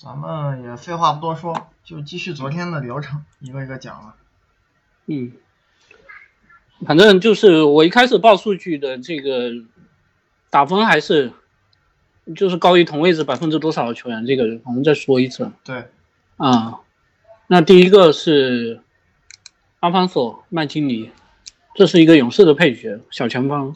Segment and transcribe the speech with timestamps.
[0.00, 4.14] 咱们也废话不多说，就继续昨天的流程，一个一个讲了。
[5.06, 5.32] 嗯，
[6.86, 9.50] 反正就是我一开始报数据的这个
[10.50, 11.32] 打分还是
[12.36, 15.50] 就是高于同位置百分之多少的球员，这个我们再说一次。
[15.64, 15.88] 对，
[16.36, 16.78] 啊，
[17.48, 18.80] 那第一个是
[19.80, 21.10] 阿方索麦金尼，
[21.74, 23.74] 这是一个勇士的配角，小前锋。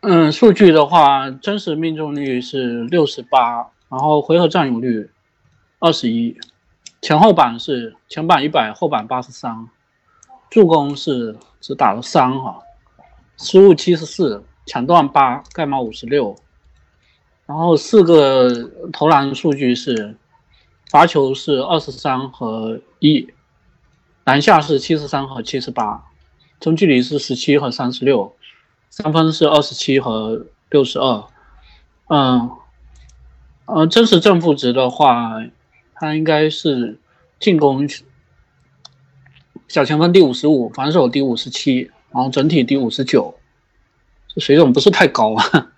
[0.00, 5.10] 嗯，数据的话，真实命中率是六十八，然后回合占有率
[5.78, 6.40] 二十一，
[7.02, 9.68] 前后板是前板一百，后板八十三，
[10.48, 12.62] 助攻是只打了三哈，
[13.36, 16.34] 失误七十四，抢断八，盖帽五十六，
[17.44, 20.16] 然后四个投篮数据是
[20.90, 23.28] 罚球是二十三和一，
[24.24, 26.06] 篮下是七十三和七十八，
[26.58, 28.34] 中距离是十七和三十六。
[28.88, 31.24] 三分是二十七和六十二，
[32.08, 32.50] 嗯，
[33.66, 35.40] 呃，真实正负值的话，
[35.94, 36.98] 他应该是
[37.38, 37.88] 进攻
[39.68, 43.38] 小前锋第五十五，防守第五十七，然后整体第五十九，
[44.28, 45.72] 这水准不是太高啊。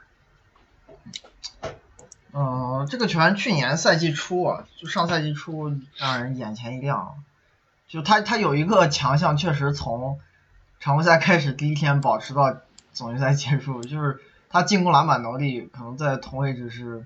[2.33, 7.15] 嗯， 这个球员去年赛季初啊，就上赛季初让人眼前一亮，
[7.89, 10.19] 就他他有一个强项，确实从
[10.81, 12.57] 常规赛开始第一天保持到。
[12.93, 17.05] 总决赛结束，就是他进攻篮板能力可能在同位置是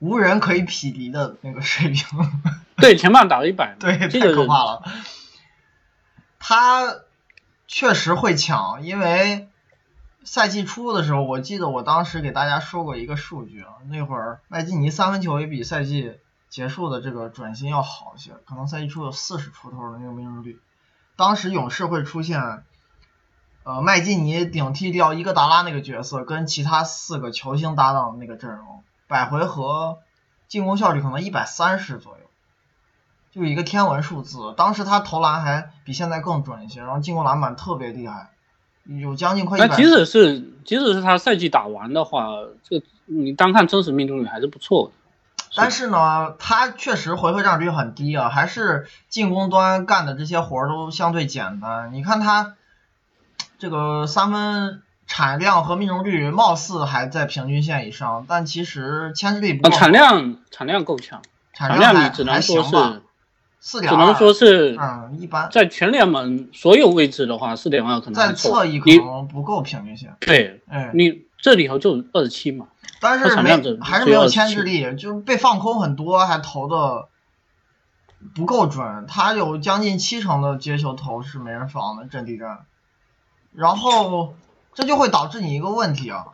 [0.00, 2.04] 无人可以匹敌的那个水平。
[2.76, 4.82] 对，前半打了一百，对，太可怕了。
[6.40, 6.96] 他
[7.68, 9.48] 确实会抢，因为
[10.24, 20.58] 赛季初的时候，我记得我当时给大家说过一个数据啊，那会儿麦基尼三分球也比赛季结束的这个准心要好一些，可能赛季初有四十出头的那个命中率。
[21.14, 22.64] 当时勇士会出现。
[23.62, 29.98] 呃，麦基尼顶替掉伊戈达拉那个角色，跟其他四个球星搭档的那个阵容，百回合
[30.48, 32.24] 进攻效率可能一百三十左右，
[33.32, 34.54] 就一个天文数字。
[34.56, 38.30] 当时他投篮还比现在更准一些，然后进攻篮板特别厉害，
[38.84, 39.66] 有将近快一百。
[39.66, 42.28] 那即使是即使是他赛季打完的话，
[42.62, 44.92] 这你单看真实命中率还是不错的。
[45.54, 51.92] 但是呢，他确实回合占有率很低啊，还是进攻端干的这些活儿都相对简单。
[51.92, 52.54] 你看他。
[53.58, 54.80] 这个三分
[55.12, 59.76] 产量和命中率貌似还在平均线以上，但其实牵制力不够。
[59.76, 61.20] 产量产量够强，
[61.52, 63.02] 产量你只能说是
[63.58, 65.48] 四点二，只能说是嗯一般。
[65.50, 70.14] 在全联盟所有位置的话，四点二可能在侧翼可能不够平均线。
[70.20, 72.68] 对，哎，你这里头就二十七嘛，
[73.00, 73.50] 但是没
[73.80, 77.08] 还是没有牵制力，就是被放空很多，还投的
[78.32, 79.06] 不够准。
[79.08, 82.60] 他有将近七成的接球投是没人防的阵地战。
[83.52, 84.34] 然后
[84.74, 86.24] 这就会导致你一个问题啊，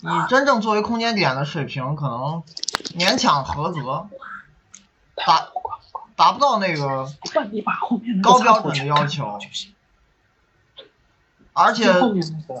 [0.00, 2.42] 你真正作为空间点的水平可能
[2.96, 4.08] 勉强合格，
[5.14, 5.48] 达
[6.16, 7.10] 达不到那个
[8.22, 9.38] 高标准的要求，
[11.52, 11.92] 而且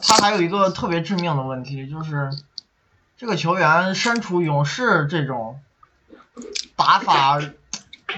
[0.02, 2.30] 他还有一个特别致命的问题，就是
[3.16, 5.60] 这个球员身处勇士这种
[6.76, 7.40] 打法。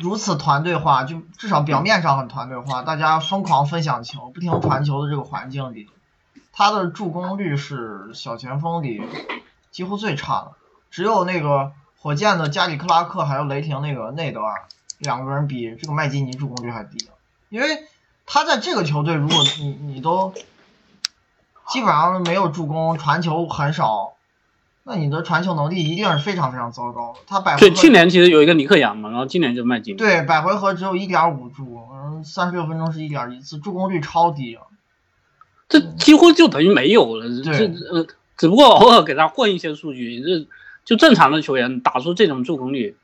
[0.00, 5.90] 如此团队化，就至少表面上很团队化，大家疯狂分享球、不停传球的这个环境里，
[6.60, 9.00] 他的助攻率是小前锋里
[9.70, 10.52] 几乎最差的，
[10.90, 14.64] 只有那个火箭的加里克拉克还有雷霆那个内德尔
[14.98, 16.98] 两个人比这个麦基尼助攻率还低，
[17.48, 17.66] 因为
[18.26, 20.34] 他在这个球队，如果你你都
[21.68, 24.12] 基本上没有助攻，传球很少。
[24.82, 27.16] 那你的传球能力一定是非常非常糟糕。
[27.26, 29.96] 他百回合去年其实有一个尼克杨嘛，然后今年就麦金。
[29.96, 34.64] 对，百回合只有一点五助，嗯，三十六分钟是一点一次，助攻率超低啊。
[35.70, 37.26] 这几乎就等于没有了。
[37.42, 37.52] 这
[37.90, 40.46] 呃，只不过偶尔给他混一些数据，这
[40.84, 42.96] 就正常的球员打出这种助攻率，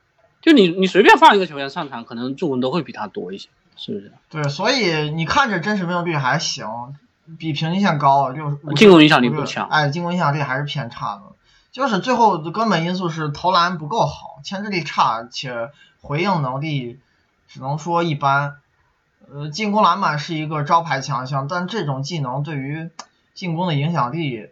[0.43, 4.13] 就你你随便放一个球员上场，可能助攻都会比他多一些，是不是？
[4.29, 6.97] 对，所以你看着真实命中率还行，
[7.39, 9.69] 比平均线高，就进攻影响力不强。
[9.69, 11.23] 哎，进攻影响力还是偏差的。
[11.71, 15.71] 就是最后的根本因素是投篮不够好，牵制力差，且
[16.01, 16.99] 回应能力
[17.49, 18.57] 只能说一般。
[19.33, 22.91] 呃，进攻篮板是一个招牌强项，但这种技能对于
[23.35, 24.49] 进攻的影响力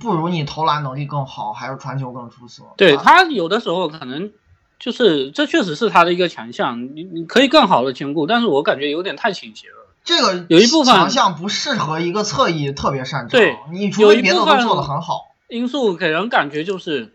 [0.00, 2.64] 不如你投篮能力更好，还有传球更出色。
[2.76, 4.32] 对他有的时候可能
[4.78, 9.86] 就是这确实是他的一个强项，你你可以更好的兼顾，但是我感觉有点太倾斜了。
[10.04, 15.34] 这个有一部分强项不适合一个侧翼特别擅长，对，你除非别的都做得很好。
[15.48, 17.12] 因素给人感觉就是，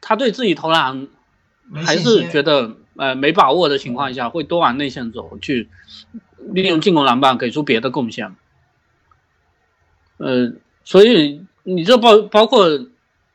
[0.00, 1.08] 他对自己投篮
[1.84, 5.68] 还是觉得呃没把握的情况下，会多往内线走，去
[6.38, 8.34] 利用进攻篮板给出别的贡献。
[10.18, 10.52] 呃，
[10.84, 12.68] 所以你这包包括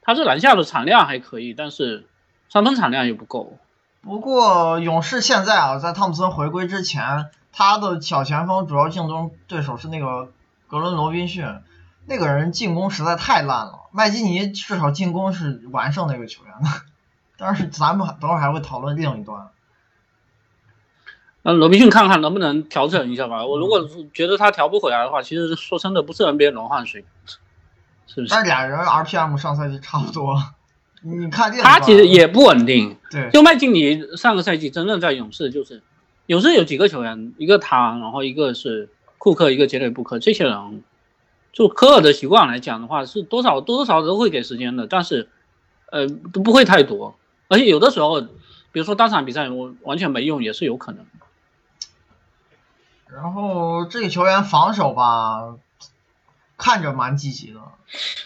[0.02, 2.08] 他这篮下的产量还可以，但是
[2.50, 3.58] 三分产量也不够，
[4.02, 10.32] 不过勇士现在啊，在汤普森回归之前，他的小前锋主要竞争对手是那个
[10.68, 11.46] 格伦罗宾逊，
[12.08, 13.90] 那个人进攻实在太烂了。
[13.92, 16.70] 麦基尼至少进攻是完胜那个球员的，
[17.42, 19.50] 但是咱们等会儿还会讨论另一端。
[21.42, 23.44] 那罗宾逊看看能不能调整一下吧。
[23.48, 27.04] 我如果觉得他调不回来的话，其实说真的不是 NBA 轮换水，
[28.06, 28.28] 是不是？
[28.30, 30.38] 但俩人 RPM 上赛季差不多，
[31.02, 32.96] 你看他其实也不稳定。
[33.10, 35.82] 对，就麦金尼上个赛季真正在勇士就是
[36.28, 40.84] 勇士有几个球员，一个他，然后一个是库克，一个杰雷布克，这些人
[41.52, 45.28] 就科尔的习惯来讲的话，是多少多多少少都会给时间的，但是
[45.92, 47.16] 呃都不会太多，
[47.52, 51.06] 而且有的时候，比如说单场比赛我完全没用也是有可能。
[53.08, 55.56] 然后这个球员防守吧，
[56.58, 57.60] 看着蛮积极的，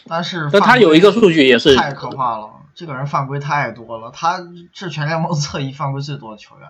[0.08, 2.52] 但是但他有一个数据也是太可怕了。
[2.76, 6.70] 这个人犯规太多了，他是全联盟侧翼犯规最多的球员。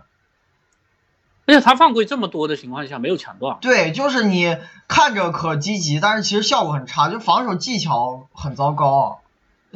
[1.48, 3.58] 而且他犯规这么多的情况下没有抢断。
[3.60, 9.20] 对，就是你看着可积极，但是其实效果很差，就防守技巧很糟糕，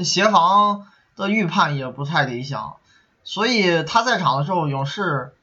[0.01, 0.87] 协防
[1.19, 2.77] 的预判也不太理想，
[3.24, 5.33] 所以他在场的时候，勇士。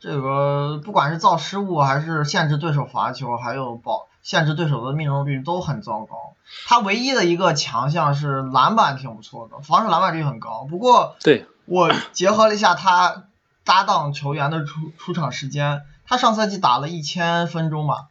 [0.00, 6.34] 这个不管是造失误，还是限制对手罚球，还有保限制对手的命中率都很糟糕。
[6.68, 10.68] 他唯一的一个强项是篮板挺不错的，防守篮板率很高。
[10.70, 13.24] 不过，对 我结合了一下他
[13.64, 18.06] 搭档球员的出出场时间，他上赛季打了一千分钟吧，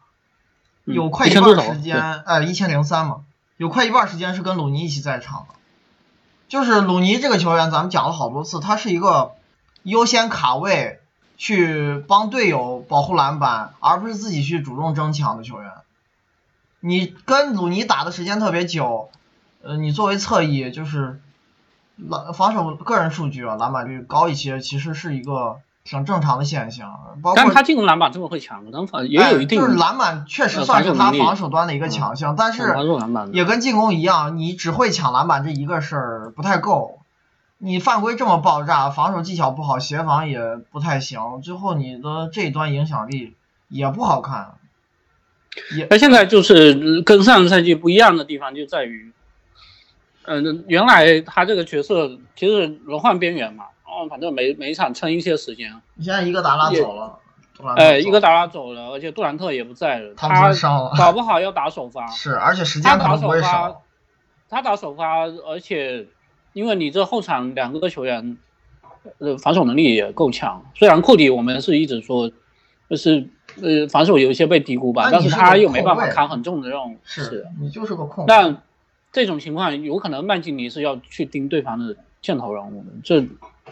[0.83, 3.21] 有快一半时间，哎，一千零三嘛，
[3.55, 5.55] 有快一半时间是跟鲁尼一起在场的。
[6.47, 9.33] 就是鲁尼这个球员，咱们讲了好多次，他是一个
[9.83, 10.99] 优先卡位。
[11.39, 15.71] 去帮队友保护篮板，而不是自己去主动争抢的球员。
[16.79, 19.11] 你跟鲁尼打的时间特别久，
[19.61, 21.21] 呃，你作为侧翼就是
[21.95, 27.17] 篮防守个人数据啊，篮板率高一些，其实是一个挺正常的现象。
[27.23, 29.59] 包括他进攻篮板这么会抢，能防也有一定。
[29.59, 32.75] 就是篮板确实算是他防守端的一个强项，但是
[33.31, 36.99] 也跟进攻一样，你只会抢篮板这一个事儿不太够。
[37.59, 43.33] 你犯规这么爆炸，防守技巧不好，协防也不太行，最后你的这一端影响力
[43.67, 44.55] 也不好看。
[45.75, 49.11] 也，那现在就是跟上个赛季不一样的地方就在于，
[50.25, 53.65] 嗯，原来他这个角色其实轮换边缘嘛，
[53.97, 55.73] 哦，反正每每一场撑一些时间。
[55.95, 57.19] 你现在伊戈达拉走了，
[57.75, 60.53] 哎，伊戈达拉走了，而且杜兰特也不在了，他
[60.97, 62.07] 搞不好要打首发。
[62.07, 63.75] 是，而且时间他打首发，
[64.49, 66.07] 他打首发，而且。
[66.53, 68.35] 因为你这后场两个球员，
[69.19, 70.65] 呃，防守能力也够强。
[70.73, 72.31] 虽然库里我们是一直说，
[72.89, 73.29] 就是
[73.61, 76.97] 呃，防守有一些被低估吧，但是他又没办法扛很重的任务。
[77.03, 78.25] 是，你就是个控。
[78.27, 78.63] 但
[79.11, 83.23] 这种情况有可能曼基尼是要去盯对方的箭头人物的，这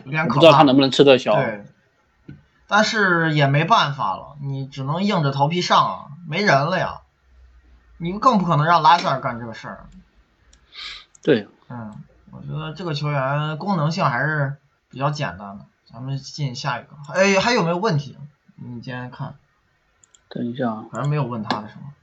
[0.04, 1.34] 不知道他能不能吃得消。
[1.36, 1.66] 对，
[2.68, 7.02] 但是也没办法了，你只能硬着头皮上啊，没人了呀。
[7.98, 9.90] 你更不可能让拉塞尔干这个事儿。
[11.24, 12.04] 对，嗯。
[12.32, 14.58] 我觉得这个球员功能性还是
[14.90, 16.90] 比较简单的，咱们进下一个。
[17.14, 18.18] 哎，还有没有问题？
[18.58, 19.36] 你今天看？
[20.28, 21.94] 等一下，好像没有问他的是吗？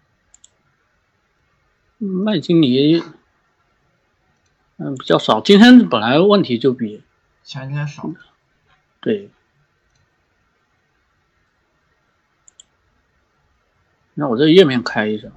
[1.98, 3.02] 麦金尼，
[4.78, 5.42] 嗯，比较少。
[5.42, 7.04] 今天本来问题就比
[7.44, 8.08] 前天少。
[9.00, 9.30] 对。
[14.14, 15.28] 那我这页面开一下。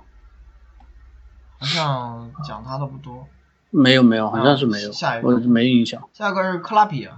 [1.58, 3.28] 好像讲他的不多。
[3.70, 6.10] 没有没有，好像是没有，下一个我没印象。
[6.14, 7.10] 下一个是克拉比，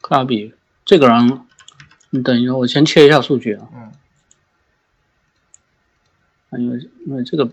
[0.00, 1.46] 克拉比这个人，
[2.10, 3.68] 你等一下，我先切一下数据啊。
[3.72, 3.92] 嗯。
[6.60, 7.46] 因为因为这个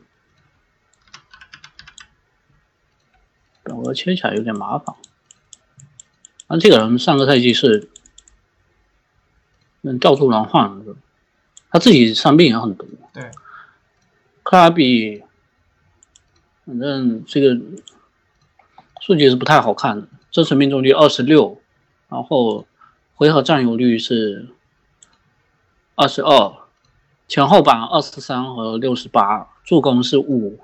[3.63, 4.95] 表格切起来有点麻烦。
[6.47, 7.89] 那这个人上个赛季是
[9.81, 10.95] 嗯调度轮换的，
[11.69, 12.87] 他自己伤病也很多。
[13.13, 13.29] 对。
[14.43, 15.23] 克拉比。
[16.65, 17.57] 反正这个
[18.99, 21.61] 数据是不太好看的，真实命中率二十六，
[22.09, 22.67] 然后
[23.15, 24.49] 回合占有率是
[25.95, 26.53] 二十二，
[27.25, 30.59] 前后板二十三和六十八，助攻是五，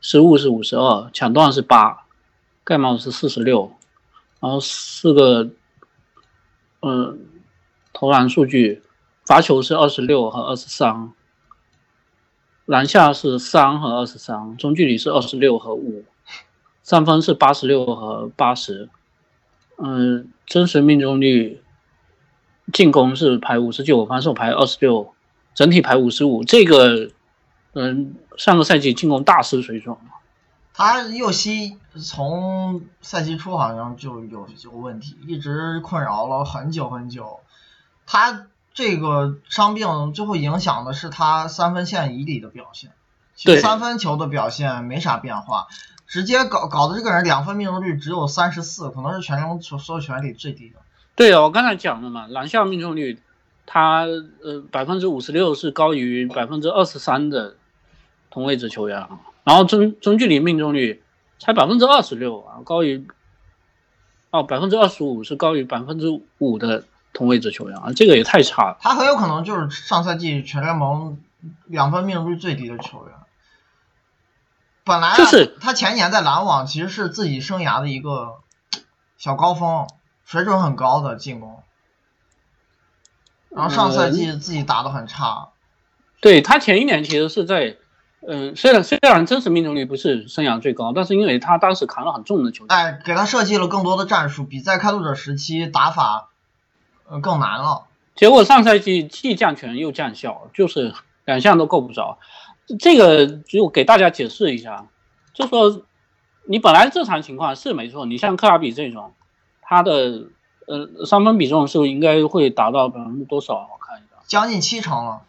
[0.00, 2.06] 失误是五十二，抢断是八，
[2.62, 3.72] 盖帽是四十六，
[4.40, 5.50] 然后四个
[6.80, 7.18] 嗯
[7.92, 8.82] 投篮数据，
[9.26, 11.12] 罚球是二十六和二十三。
[12.66, 16.04] 篮下是三和二十三，中距离是二十六和五，
[16.82, 18.90] 三分是八十六和八十，
[19.78, 21.62] 嗯，真实命中率，
[22.70, 25.14] 进攻是排五十九，防守排二十六，
[25.54, 26.44] 整体排五十五。
[26.44, 27.10] 这个，
[27.72, 29.96] 嗯，上个赛季进攻大失水准
[30.78, 37.40] 他右膝从赛季初好像就有有问题，一直困扰了很久很久。
[38.06, 42.92] 他这个伤病最后影响的是他三分线以里的表现，
[43.34, 45.66] 其实三分球的表现没啥变化，
[46.06, 50.76] 直接搞搞的这个人两分命中率只有三十四，可能是全联盟所所有球员里最低的。
[51.16, 53.20] 对啊，我刚才讲了嘛，篮下命中率
[53.66, 54.02] 他
[54.44, 57.56] 呃百分之五十六是高于百分之二十三的
[58.30, 59.08] 同位置球员啊。
[59.48, 61.02] 然后中中距离命中率
[61.38, 63.08] 才百分之二十六啊，高于
[64.30, 68.76] 哦百分之二十五是高于百分之五的同位置球员啊，这个也太差了。
[68.82, 71.18] 他很有可能就是上赛季全联盟
[71.64, 73.16] 两分命中率最低的球员。
[74.84, 78.40] 本来就是他前年在篮网其实是自己生涯的一个
[79.16, 79.88] 小高峰，
[80.26, 81.62] 水准很高的进攻，
[83.48, 85.48] 然后上赛季自己打的很差。
[86.20, 87.78] 对他前一年其实是在。
[88.26, 96.30] 嗯，虽然虽然真实命中率不是生涯最高，但是因为他当时扛了很重的球队，哎，给他设计了更多的战术，比在开拓者时期打法，
[97.08, 97.84] 呃，更难了。
[98.16, 100.92] 结果上赛季既降权又降效，就是
[101.24, 102.18] 两项都够不着。
[102.80, 104.88] 这个就给大家解释一下，
[105.32, 105.82] 就说
[106.44, 109.14] 你本来正常情况是没错，你像克拉比这种，
[109.62, 110.26] 他的
[110.66, 113.54] 呃三分比重是不是应该会达到百分之多少？
[113.54, 115.22] 我看一下，将近七成了。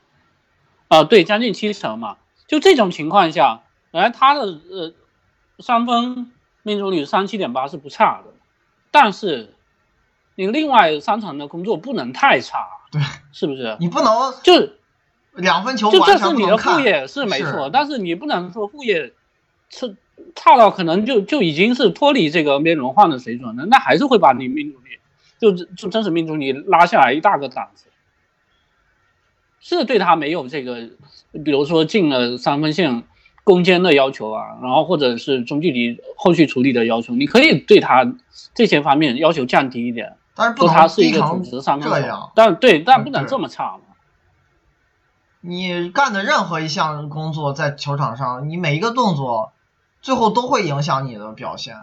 [0.88, 2.18] 啊，对，将近七成嘛。
[2.50, 4.94] 就这种情况下，本来他的呃
[5.60, 6.32] 三分
[6.64, 8.34] 命中率三七点八是不差的，
[8.92, 9.54] 但是
[10.34, 13.00] 你另外三层的工作不能太差，对，
[13.32, 13.78] 是不是？
[13.80, 14.54] 你不能就
[15.36, 19.14] 两分球就这是你的副业是没错，但是你不能说副业
[19.70, 19.96] 是
[20.36, 25.00] 差到可能就就已经是脱离这个 NBA 轮换的水准了，那还是会把你命中率
[25.40, 27.86] 就就真实命中率拉下来一大个档次。
[29.60, 30.90] 是对他没有这个，
[31.44, 33.04] 比如说进了三分线
[33.44, 38.14] 攻坚的要求啊，然后或者是中距离后续处理的要求，你可以对他
[38.54, 40.16] 这些方面要求降低一点，
[40.56, 43.82] 说他是一个组织三分手，但对，但不能这么差嘛。
[45.42, 49.52] 你干的任何一项工作在球场上，你每一个动作
[50.02, 51.76] 最后都会影响你的表现，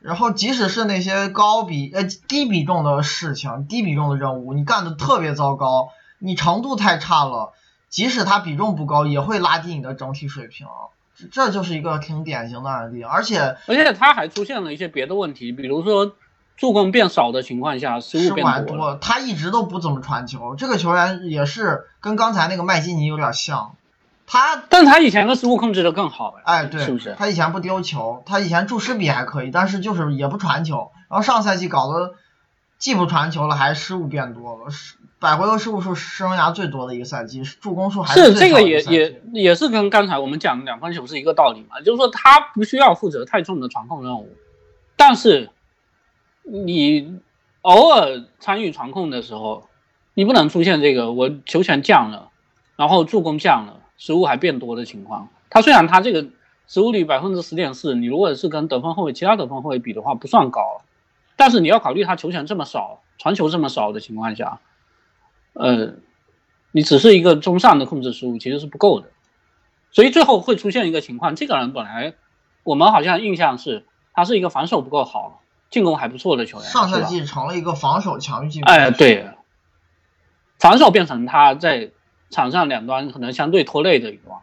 [0.00, 5.88] 然后即使是那些高比呃低比重的事情、低比重的任务，你干的特别糟糕。
[6.18, 7.52] 你长度太差了，
[7.88, 10.66] 即使它比重不高，也会拉低你的整体水平，
[11.30, 13.02] 这就是一个挺典型的案例。
[13.02, 16.12] 而且而且他还出现了一些别的问题，比如说
[16.56, 18.96] 助攻变少的情况下，失误变多。
[18.96, 23.74] 他一直都不怎么传球，这个球员也是跟刚才那个麦基尼有点像。
[24.26, 27.14] 他，但他以前的失误控制的更好哎，对，是不是？
[27.16, 30.90] 他以前不丢球，他以前注失比还可以，但是就是也不传球。
[31.08, 32.14] 然后上赛季搞得
[32.76, 34.95] 既不传球了，还失误变多了，是。
[35.18, 44.28] 百回合失误数生涯最多的一个赛季，助攻数还是这个也也也是跟刚才我们讲的两分球是一个道理嘛，就是说他不需要负责太重的传控任务，
[44.94, 45.48] 但是
[46.42, 47.18] 你
[47.62, 49.66] 偶尔参与传控的时候，
[50.12, 52.30] 你不能出现这个我球权降了，
[52.76, 55.28] 然后助攻降了，失误还变多的情况。
[55.48, 56.26] 他虽然他这个
[56.68, 60.82] 失误率百分之十点四，你如果是跟得分后卫其他得分后卫比的话不算高，
[61.36, 64.60] 但是你要考虑他球权这么少，传球这么少的情况下。
[65.58, 65.94] 呃，
[66.70, 69.08] 你只是一个中上的控制失误，其实是不够的，
[69.90, 72.12] 所以最后会出现一个情况：这个人本来
[72.62, 78.70] 我们好像印象是他是一个防守不够好，进攻还不错的球员，上赛季成了一个防守强于进攻。
[78.70, 79.30] 哎，对，
[80.58, 81.90] 防守变成他在
[82.28, 84.42] 场上两端可能相对拖累的一方，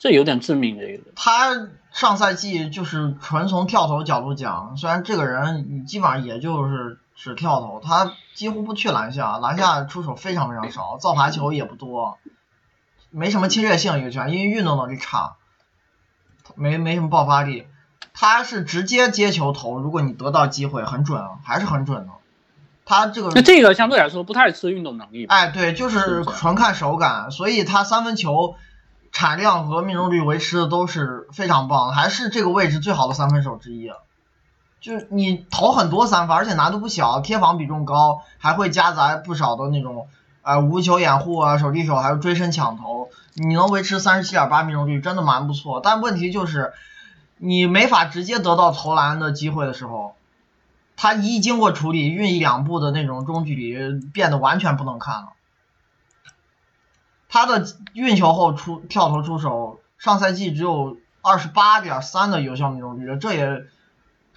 [0.00, 1.04] 这有点致命的一个。
[1.14, 6.98] 他上赛季就是纯从跳投角度讲，虽然这个人你基本上也就是。
[7.20, 12.16] 是跳投，他几乎不去篮下，篮下出手非常非常少，造罚球也不多，
[13.10, 15.34] 没什么侵略性一个球员，因为运动能力差，
[16.54, 17.66] 没没什么爆发力，
[18.14, 22.12] 他是直接接球投，如果你得到机会很准，还是很准的，
[22.84, 28.54] 他这个那这个相对来说不太吃运动能力，哎对，就是纯看手感，所以他三分球
[29.10, 33.90] 产量和命中率维持的都是非常棒，还是这个位置最好的三分手之一。
[34.80, 40.08] 就是你投很多三分，而且难度不小，贴防比重高，还会夹杂不少的那种
[40.42, 45.80] 呃无球掩护啊、手递手，还有追身抢投，你能维持三十七点八命中率，真的蛮不错。
[45.82, 46.72] 但问题就是
[47.38, 50.14] 你没法直接得到投篮的机会的时候，
[50.96, 55.28] 他一经过处理，运一两步的那种中距离变得完全不能看了。
[57.28, 63.64] 他的运球后出跳投出手，上赛季只有二十八点三的有效命中率，这也。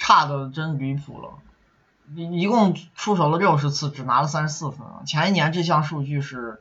[0.03, 1.29] 差的真离谱了，
[2.15, 4.79] 一一共出手了六十次，只拿了三十四分。
[5.05, 6.59] 前一年这项数据是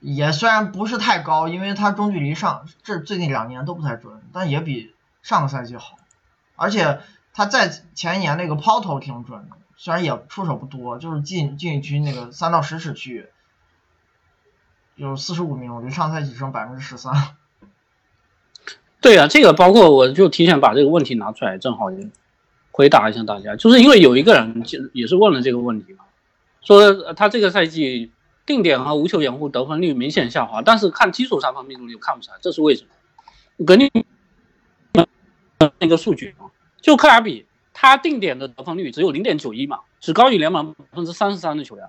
[0.00, 5.96] 也虽然不是太高，因为他中距离上这最近两年都不太准，但也比上个赛季好。
[6.56, 7.00] 而且
[7.32, 13.28] 他在前一年那个抛投挺准的，虽然也出手不多，就是进禁区那个三到十尺区
[14.96, 17.36] 有四十五命中率，上赛季只剩百分之十三。
[19.06, 22.10] 对啊，这个包括我就提前把这个问题拿出来，正好也
[22.72, 26.04] 回答一下大家，就是因为有一个人就也是问了这个问题嘛，
[26.60, 28.10] 说他这个赛季
[28.44, 33.64] 定点和无球掩护得分率明显下滑，但是看基础三分命中率看不出来，这是为什么？
[33.64, 33.88] 给你
[35.78, 36.50] 那个数据啊，
[36.82, 41.88] 就克莱比他定点的得分率只有零点九一嘛，只高于联盟百分之三十三的球员，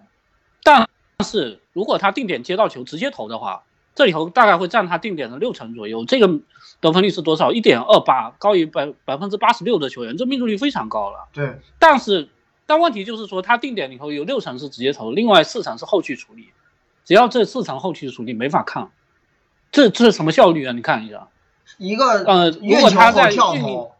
[0.62, 0.88] 但
[1.26, 3.64] 是如果他定点接到球直接投的话。
[3.98, 6.40] 这里头大概会占他定点的六成左右，这个
[6.80, 7.52] 得分率是多少？
[7.52, 11.28] 一点二八，高于百百分之八十六的球员，这命中率非常高了。
[11.34, 12.30] 对，但是
[12.68, 16.50] 但问题就是说，他定点里头有六成是直接投，另外四成是后续处理，
[17.06, 18.92] 只要这四成后续处理没法看，
[19.72, 20.74] 这这是什么效率啊？
[20.74, 21.30] 你看一下，
[21.80, 23.94] 一个呃，如果他在跳投，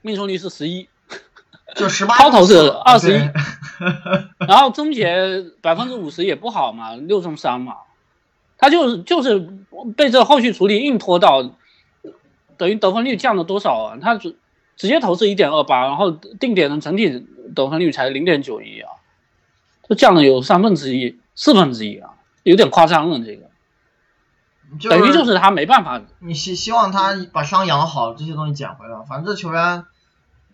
[0.00, 0.88] 命中率是十一，
[1.74, 3.20] 就十八， 抛投是二十一，
[4.46, 7.78] 然后终结百分之五十也不好嘛，六中三嘛。
[8.58, 9.48] 他就是就是
[9.96, 11.42] 被这后续处理硬拖到，
[12.56, 13.98] 等于得分率降了多少啊？
[14.02, 14.36] 他直
[14.76, 18.90] 直接投是一点二八，然后定点的整体得分率才零点九一啊，
[19.88, 22.10] 就降了有三分之一、四分之一啊，
[22.42, 23.48] 有点夸张了这个。
[24.90, 26.02] 等于就是他没办法。
[26.18, 29.02] 你希希望他把伤养好，这些东西捡回来。
[29.08, 29.84] 反正这球员，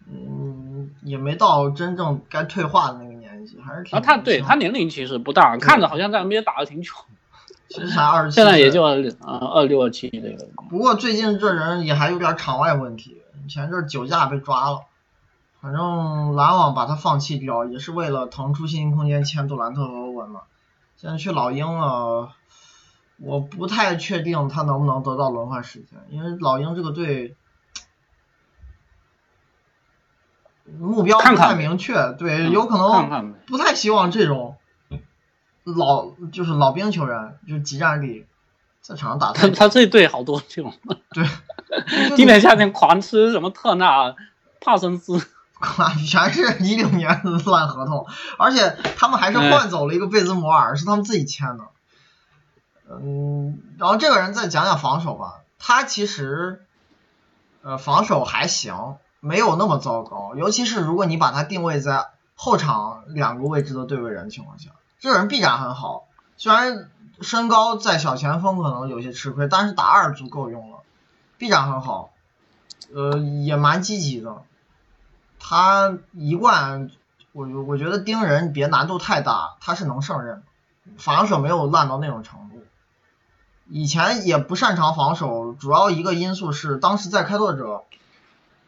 [0.09, 3.99] 嗯，也没到真正该退化的那个年纪，还是挺。
[3.99, 6.93] 啊，他对他年龄其实不大，看着好像在 NBA 打的挺久。
[7.69, 10.47] 其实才二十七，现在也就呃二六二七这个。
[10.69, 14.83] 不过最近这人也还有点场外问题，前阵酒驾被抓了。
[15.61, 20.43] 反正篮网把他放弃掉，也是为了腾出新空间签杜兰特和欧文嘛。
[20.97, 22.33] 现在去老鹰了，
[23.19, 27.35] 我不太确定他能不能得到轮换时间，因为老鹰这个队
[30.79, 34.57] 目标不太明确，对，有可能不太希望这种。
[35.65, 38.27] 老就是老兵球员，就是集战力，
[38.83, 40.75] 在场上打他他这队好多这种，
[41.11, 41.27] 对，
[42.17, 44.15] 今年夏天狂吃什么特纳、
[44.61, 45.19] 帕森斯，
[46.07, 48.07] 全是一六年的烂合同，
[48.39, 51.65] 而且他们还是换走了一个贝兹摩尔，是他们自己签的。
[52.91, 56.63] 嗯，然后这个人再讲讲防守吧，他其实
[57.63, 64.69] 呃防守还行，没有那么糟糕，尤其是如果你把他定位在后场两个位置的对位人情况下。
[65.05, 66.07] 这个人臂展很好，
[66.39, 66.89] 虽然
[67.21, 70.79] 身高在小前锋可能有些吃亏，但是打二足够用了。
[71.37, 72.15] 臂展很好，
[72.91, 74.41] 呃，也蛮积极的。
[75.39, 76.91] 他一贯，
[77.33, 80.43] 我我觉得盯人别难度太大，他是能胜任。
[80.97, 82.65] 防守没有烂到那种程度。
[83.69, 87.85] 以前也不擅长防守，主要一个因素是当时在开拓者，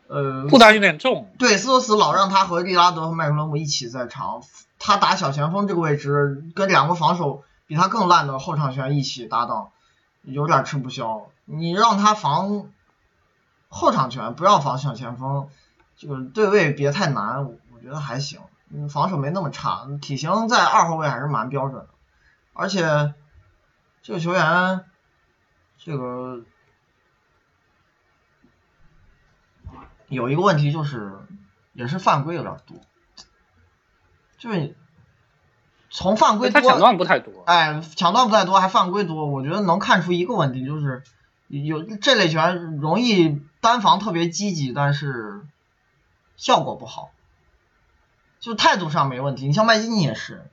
[0.08, 1.32] 呃，负担有点重。
[1.38, 4.42] 对，斯托斯老让他和利拉德和麦克伦姆一起在场。
[4.78, 9.70] 他打小前锋这个位置，跟两个防守比他更烂的后场球员一起搭档，
[10.22, 11.30] 有点吃不消。
[11.44, 12.70] 你让他防
[13.68, 15.48] 后场球员，不要防小前锋，
[15.96, 18.40] 这个对位别太难，我觉得还行。
[18.68, 21.88] 嗯，防守没那么差，体型在二后卫还是蛮标准的。
[22.52, 23.14] 而且
[24.02, 24.84] 这个球员，
[25.78, 26.42] 这个
[30.08, 31.18] 有一个问题就是，
[31.72, 32.76] 也是犯规有点多。
[34.38, 34.76] 就是
[35.88, 41.02] 从犯规多，他抢断不太多，哎，抢断不太多，还犯规多，我觉得能看出一个问题，就是
[41.48, 45.40] 有这类球员容易单防特别积极，但是
[46.36, 47.10] 效果不好，
[48.38, 49.46] 就态度上没问题。
[49.46, 50.50] 你像麦基尼也是，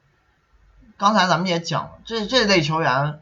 [0.98, 3.20] 刚才咱们也讲了，这这类球员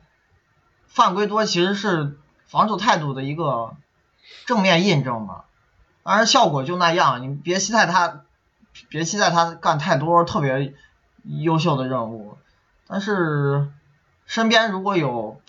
[0.87, 3.75] 犯规多其实是防守态度的一个
[4.45, 5.45] 正面印证吧，
[6.03, 8.25] 当然效果就那样，你别期待他。
[8.89, 10.73] 别期待他干太多特别
[11.23, 12.37] 优秀的任务，
[12.87, 13.67] 但是
[14.25, 15.41] 身边如果有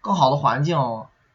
[0.00, 0.76] 更好的环境，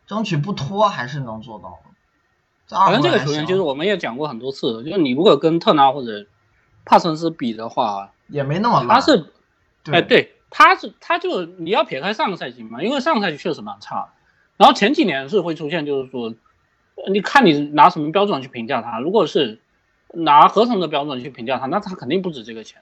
[0.05, 2.75] 争取不拖还是能做到的。
[2.75, 6.27] 反正这个球员就是我们也讲过很多次，就是你如果跟特纳或者
[6.85, 9.31] 帕森斯比的话，也没那么他是，
[9.91, 14.09] 哎，对，他是他就你要撇开上个赛季嘛，因为上个赛季确实蛮差的，
[14.57, 16.33] 然后前几年是会出现，就是说，
[17.11, 19.61] 你看你拿什么标准去评价他，如果是。
[20.13, 22.81] 拿合同的标准去评价他，那他肯定不止这个钱。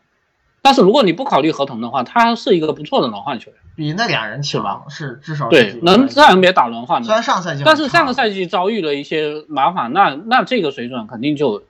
[0.62, 7.06] 但是如果你不考虑合同的话，他是一个不错的轮换球员，比那俩人强是至少对能在 NBA 打轮换的。
[7.06, 11.64] 虽然上赛季，但是上个赛季遭遇了一些麻烦，那那这个水准肯定就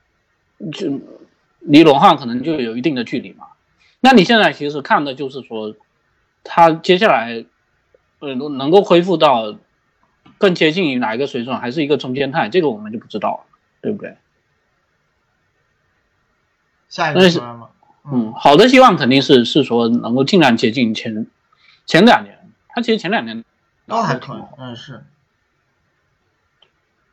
[0.72, 1.00] 就
[1.60, 3.48] 离轮换可能就有一定的距离嘛。
[4.00, 5.76] 那你现在其实看的就是说，
[6.44, 7.46] 他接下来
[8.20, 9.56] 呃能够恢复到
[10.40, 14.16] 更接近于哪一个水准，还是一个中间态，这个我们就不知道了，对不对？
[16.90, 17.70] 下一个球员吗？
[18.10, 21.28] 嗯，好的希望肯定是是说能够尽量接近前
[21.86, 23.44] 前两年，他其实前两年
[23.86, 25.04] 都还可以，嗯是。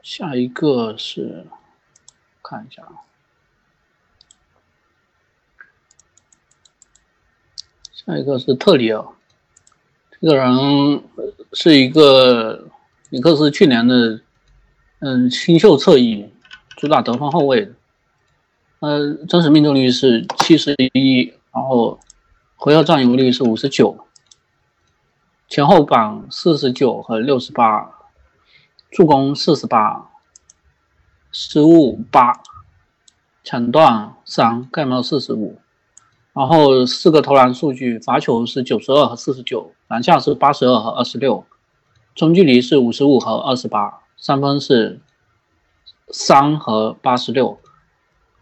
[0.03, 1.47] 下一个是
[2.43, 3.03] 看一下啊，
[7.91, 9.05] 下一个是特里尔，
[10.21, 11.03] 这个人
[11.55, 12.69] 是一个
[13.09, 14.21] 尼克斯去年的
[14.99, 16.31] 嗯新秀侧翼，
[16.77, 17.73] 主打得分后卫。
[18.85, 21.99] 呃，真实命中率是七十一，然后
[22.55, 23.97] 回合占有率是五十九，
[25.49, 27.91] 前后榜四十九和六十八，
[28.91, 30.11] 助攻四十八，
[31.33, 32.43] 失误八，
[33.43, 35.57] 抢断三，盖帽四十五，
[36.35, 41.47] 然后四个投篮数据，罚球是九十二和四十九，篮下是八十二和二十六，
[42.15, 45.01] 中距离是五十五和二十八，三分是
[46.11, 47.59] 三和八十六。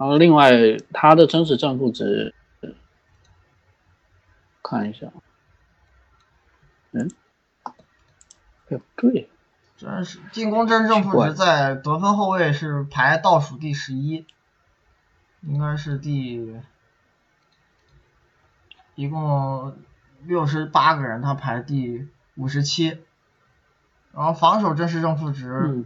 [0.02, 0.50] 然后，另外，
[0.92, 2.34] 他的真实正负值，
[4.60, 5.12] 看一下，
[6.90, 7.08] 嗯，
[8.68, 9.30] 哎，对，
[9.76, 14.26] 真是进攻真正负值在得分后卫是排倒数第十一，
[15.42, 16.52] 应该是第，
[18.96, 19.76] 一共
[20.24, 23.00] 六十八个人，他排第五十七，
[24.12, 25.84] 然后防守真实正负值，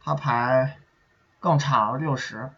[0.00, 0.78] 他排
[1.40, 2.48] 更差了六十。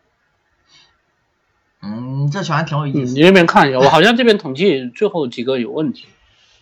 [1.82, 3.14] 嗯，这球还挺有意思。
[3.14, 6.06] 你那边看一下， 我好像这边统计最后几个有问题，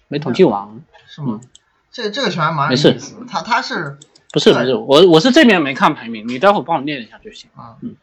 [0.09, 0.81] 没统计完。
[1.07, 1.41] 是吗？
[1.91, 3.27] 这这个球还蛮有意思。
[3.29, 3.99] 他他是
[4.31, 7.77] 不是不是我我是这边没看排名，你待会帮我念一下就行啊。
[7.81, 7.97] 嗯，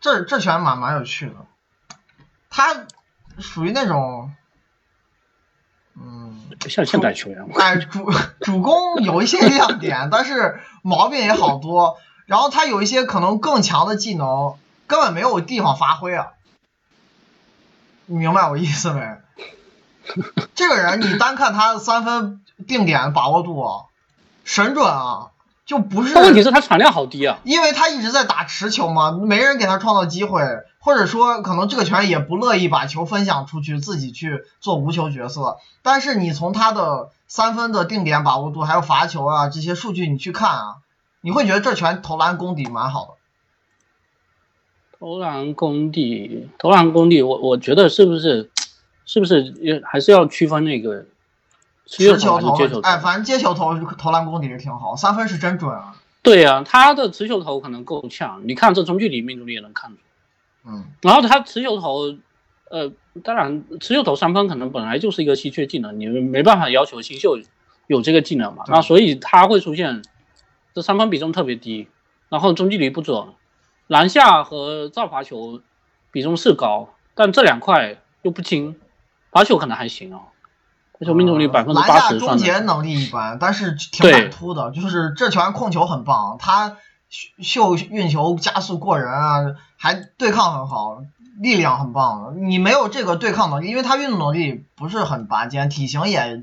[0.00, 1.34] 这这球还蛮蛮有趣的，
[2.48, 2.86] 他
[3.38, 4.30] 属于那种，
[6.00, 7.44] 嗯，像现代球员。
[7.58, 11.98] 哎，主 主攻有一些亮点，但是毛病也好多。
[12.26, 14.54] 然后他有一些可能更强的技能，
[14.86, 16.28] 根本没有地方发挥啊。
[18.10, 19.02] 你明白我意思没？
[20.56, 23.84] 这个人你单看他三分定点把握度，
[24.44, 25.28] 神准啊，
[25.66, 26.14] 就不是。
[26.14, 27.38] 问题是他产量好低啊。
[27.44, 30.42] 因为他一直在打持球嘛，没人给他创造机会，
[30.78, 35.58] 或者说可能这个球员也不乐意把球分享出去，自己去做无球角色。
[35.82, 40.76] 但是你从他的三分的定点把握度，还有罚球啊这些数据你去看啊，
[41.20, 43.17] 你会觉得这拳投篮功底蛮好的。
[45.00, 48.50] 投篮功底，投篮功底，我我觉得是不是，
[49.06, 51.06] 是不是也还是要区分那个
[51.86, 55.94] 持球投，哎，反正接球投投篮功底是挺好，三分是真准啊。
[56.20, 59.98] 对呀，他的持球投可能够呛，你看这中距离命中率也能看出。
[60.66, 60.84] 嗯。
[61.00, 62.16] 然后他持球投，
[62.68, 62.90] 呃，
[63.22, 67.38] 当然持球投三分可能本来就是一个稀缺技能，你没办法要求新秀
[67.86, 68.64] 有这个技能嘛。
[68.66, 70.02] 那所以他会出现
[70.74, 71.86] 这三分比重特别低，
[72.28, 73.28] 然后中距离不准。
[73.88, 75.60] 篮下和造罚球
[76.12, 78.78] 比重是高，但这两块又不精，
[79.32, 80.20] 罚球可能还行啊，
[80.98, 81.90] 罚球命中率百分之八十。
[81.90, 86.76] 篮下终结能力一般，但是挺敢突的，就是这球员控球很棒，他
[87.40, 91.02] 秀运球加速过人啊，还对抗很好，
[91.40, 92.34] 力量很棒。
[92.50, 96.42] 你没有这个对抗能力，因为他运动能力不是很拔尖，体型也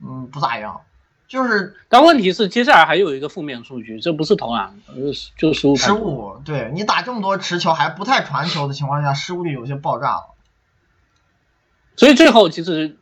[0.00, 0.82] 嗯不咋样。
[1.28, 4.78] 就是，但问题是，接下来还有一个负面数据，这不是投篮，
[5.36, 5.74] 就失误。
[5.74, 10.34] 失误，对你打这么多持球还不太传球的情况下，失误率有些爆炸了。
[11.96, 12.96] 所以最后其实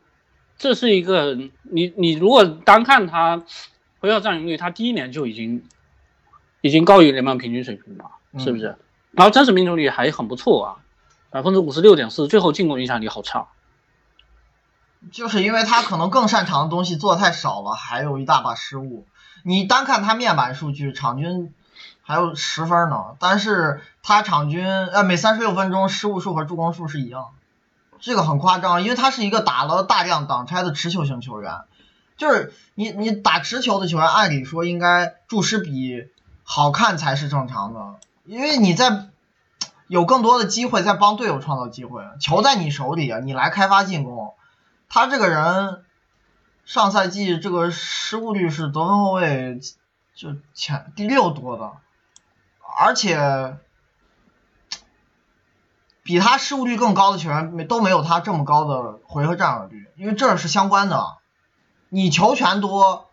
[0.57, 3.43] 这是一个，你你如果单看他
[3.99, 5.63] 回合占有率，他第一年就已经
[6.61, 8.05] 已经高于联盟平均水平了，
[8.43, 8.75] 是不是？
[9.11, 10.75] 然后真实命中率还很不错啊，
[11.29, 13.47] 百分之五十六点四，最后进攻影响力好差。
[15.11, 19.05] 就是因为他可能更擅长的东西做的太少了，还有一大把失误。
[19.43, 21.53] 你单看他面板数据，场均
[22.01, 27.27] 还有十分呢，但是他场均呃每三十六分钟失误数和助攻数是一样，
[27.99, 31.61] 这个很夸张，因为他是一个打了大量挡拆的持球型球员。
[32.17, 36.07] 就是你你打持球的球员，按理说应该注失比
[36.43, 37.79] 好看才是正常的，
[38.23, 39.09] 因为你在
[39.87, 44.33] 有更多的机会在帮队友创造机会，球在你手里啊，你来开发进攻。
[44.87, 45.83] 他这个人，
[46.63, 49.59] 上赛季这个失误率是得分后卫
[50.15, 51.73] 就前第六多的，
[52.79, 53.57] 而且
[56.01, 61.17] 比他失误率更高的球员没都没有他这么高的回合占有率，因为这是相关的。
[61.89, 63.09] 你球权多，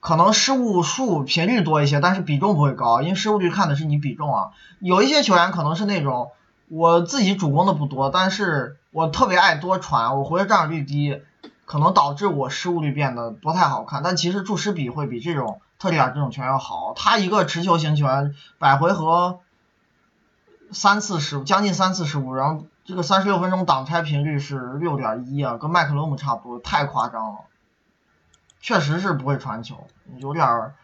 [0.00, 4.50] 可能失误数频率多一些，但是比重不会高，因为失误率看的是你比重啊。
[4.80, 6.30] 有一些球员可能是那种。
[6.72, 11.20] 我自己主攻的不多，但是我特别爱多传，我回合占有率低，
[11.66, 14.02] 可能导致我失误率变得不太好看。
[14.02, 16.94] 但其实注失比会比这种特里尔这种球员要好。
[16.96, 19.40] 他一个持球型球员，百回合
[20.70, 27.40] 三次失误，将近三次失误，然后这个三十六分钟挡拆频率是六点一啊，跟麦克罗姆差不多，太夸张了。
[28.62, 30.74] 确实是不会传球，有点儿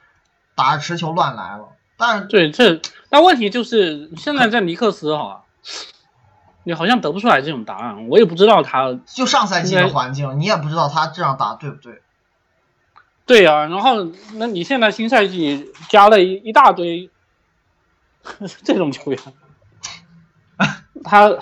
[0.55, 1.69] 打持球乱来了。
[1.97, 5.45] 但是对这，但问题就是现在在尼克斯哈，
[6.65, 12.03] 你好像得不出来这种答案，我也不知道他就上赛季的环境，你也不知道他这样打对不对。
[13.25, 17.11] 对呀、然后那你现在新赛季加了一一大堆
[18.65, 19.21] 这种球员，
[21.05, 21.35] 他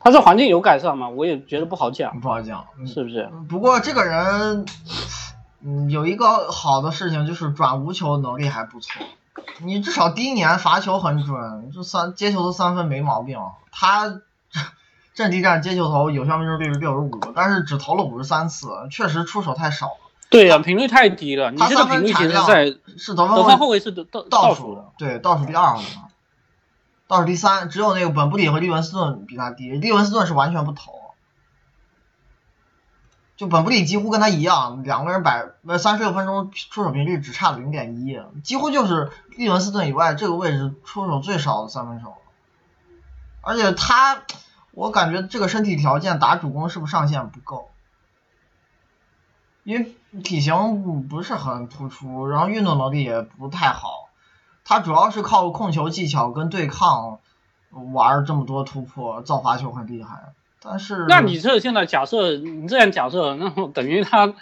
[0.00, 1.08] 他这环境有改善吗？
[1.10, 3.30] 我也觉得不好讲，不好讲，嗯是不是？
[3.48, 4.64] 不过这个人，
[5.62, 9.02] 嗯，有一个好的事情就是转无球能力还不错。
[9.62, 13.38] 你至少第一年罚球很准，就三接球的三分没毛病。
[13.70, 14.20] 他
[15.14, 19.92] 阵地战接球投有效命中率是六十五，但是只投了五十三次，确实出手太少了。
[20.28, 21.50] 对呀、频率太低了。
[21.50, 22.64] 你这个他三分频率其实产量在
[22.98, 24.84] 是得分得分后卫是倒倒倒数的。
[24.98, 26.02] 对，倒数第二好像，
[27.06, 30.92] 倒数第三，只有那个本布里和利文斯顿比他低，利文斯顿是完全不投，
[33.36, 42.14] 就本布里几乎跟他一样，两个人百呃三十六分钟出手频率只差零点一，几乎就是利文斯顿以外这个位置出手最少的三分手，
[43.42, 44.22] 而且他，
[44.70, 47.70] 我感觉这个身体条件打主攻是不是上限不够？
[49.64, 54.08] 因为体型不是很突出，然后运动能力也不太好，
[54.64, 57.18] 他主要是靠控球技巧跟对抗
[57.92, 60.32] 玩这么多突破，造罚球很厉害。
[60.62, 64.34] 但是那你这现在假设你这样假设，那么等于他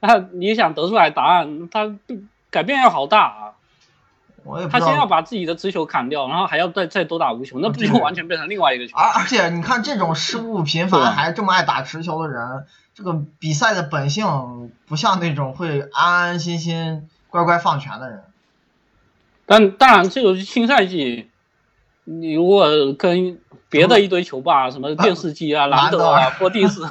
[0.00, 1.94] 他你想得出来答案，他
[2.50, 3.54] 改变要好大啊！
[4.70, 8.96] 他先要把自己的直球砍掉，然后还要再再多打无球，那不就完全变成另外一个球？
[8.96, 18.24] 而而且你看这种失误频繁还这么爱打持球的人，这个比赛的本性不像那种会安安心心乖乖放权的人。
[19.46, 21.28] 但当然，这个新赛季，
[22.04, 23.38] 你如果跟
[23.70, 26.86] 别的一堆球霸，什么电视机啊、兰德啊、波蒂斯，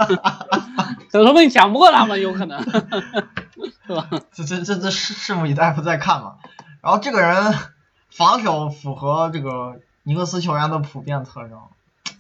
[1.12, 2.60] 说不定抢不过他们，有可能，
[3.86, 4.08] 是吧？
[4.32, 6.36] 这这这这拭拭目以待，不再看嘛。
[6.82, 7.54] 然后这个人
[8.10, 11.60] 防守符合这个尼克斯球员的普遍特征，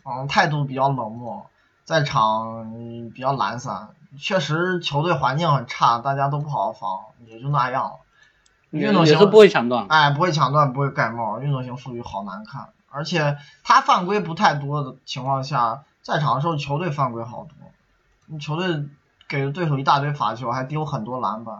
[0.03, 1.45] 嗯，态度比较冷漠，
[1.85, 7.91] 在场嗯比较懒散，确实球队环境很差，大家都不好好防，也就那样了。
[8.71, 9.87] 运动型也是不会抢断。
[9.87, 12.69] 哎，不会抢断，不会盖帽，运动型数据好难看。
[12.89, 18.85] 而且他犯规不太多的情况下，在场的时候球队犯规好多，球队
[19.27, 21.55] 给了对手一大堆罚球，还丢很多篮板，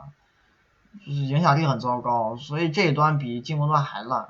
[1.06, 2.36] 就是影响力很糟糕。
[2.36, 4.30] 所以这一端比进攻端还烂。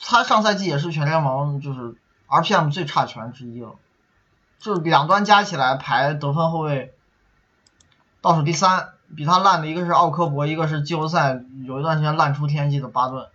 [0.00, 1.96] 他上赛季也是全联盟就是
[2.28, 3.76] RPM 最差球员之一了，
[4.58, 6.94] 就是两端加起来排得分后卫
[8.20, 13.26] 倒数第三，比他烂的一个是奥科博，一个是季后赛有一段时间烂出天际的巴顿。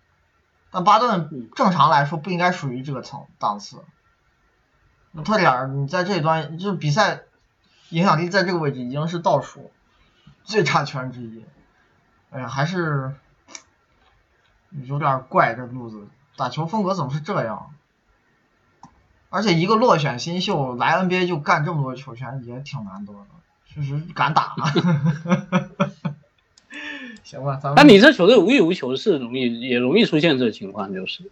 [0.72, 3.84] 但巴顿正常来说不应该属于这个层档次。
[5.12, 7.24] 那特里尔，你在这一端就是比赛
[7.90, 9.72] 影响力在这个位置已经是倒数
[10.44, 11.46] 最差球员之一。
[12.30, 13.14] 哎呀，还是
[14.72, 16.08] 有点怪这路子，
[16.38, 17.76] 打球风格怎么是这样？
[19.30, 23.28] 而且一个落选新秀来 NBA 就干这么多球权也挺难得的，
[23.66, 24.56] 确实敢打。
[27.32, 27.76] 行吧，咱们。
[27.78, 31.24] 但你这球队无欲无求是容易，也容易出现这情况，就是，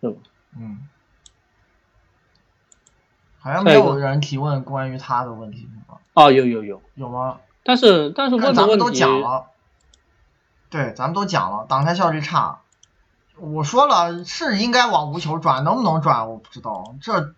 [0.00, 0.16] 是吧？
[0.56, 0.78] 嗯，
[3.40, 5.98] 好像没有人提问关于他的问题是吧？
[6.14, 7.40] 哦，有有有，有吗？
[7.64, 9.46] 但是但是但咱们都讲了，
[10.70, 12.60] 对，咱们都讲了，挡拆效率差。
[13.38, 17.34] 我说了是应该往无球转，能不能转我不知道，这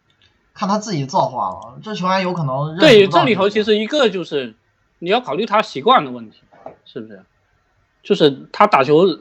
[0.52, 1.78] 看他自己造化了。
[1.82, 4.54] 这球员有可能对，这里头其实一个就是
[4.98, 6.42] 你要考虑他习惯的问题，
[6.84, 7.24] 是不是？
[8.04, 9.18] 就是他打球，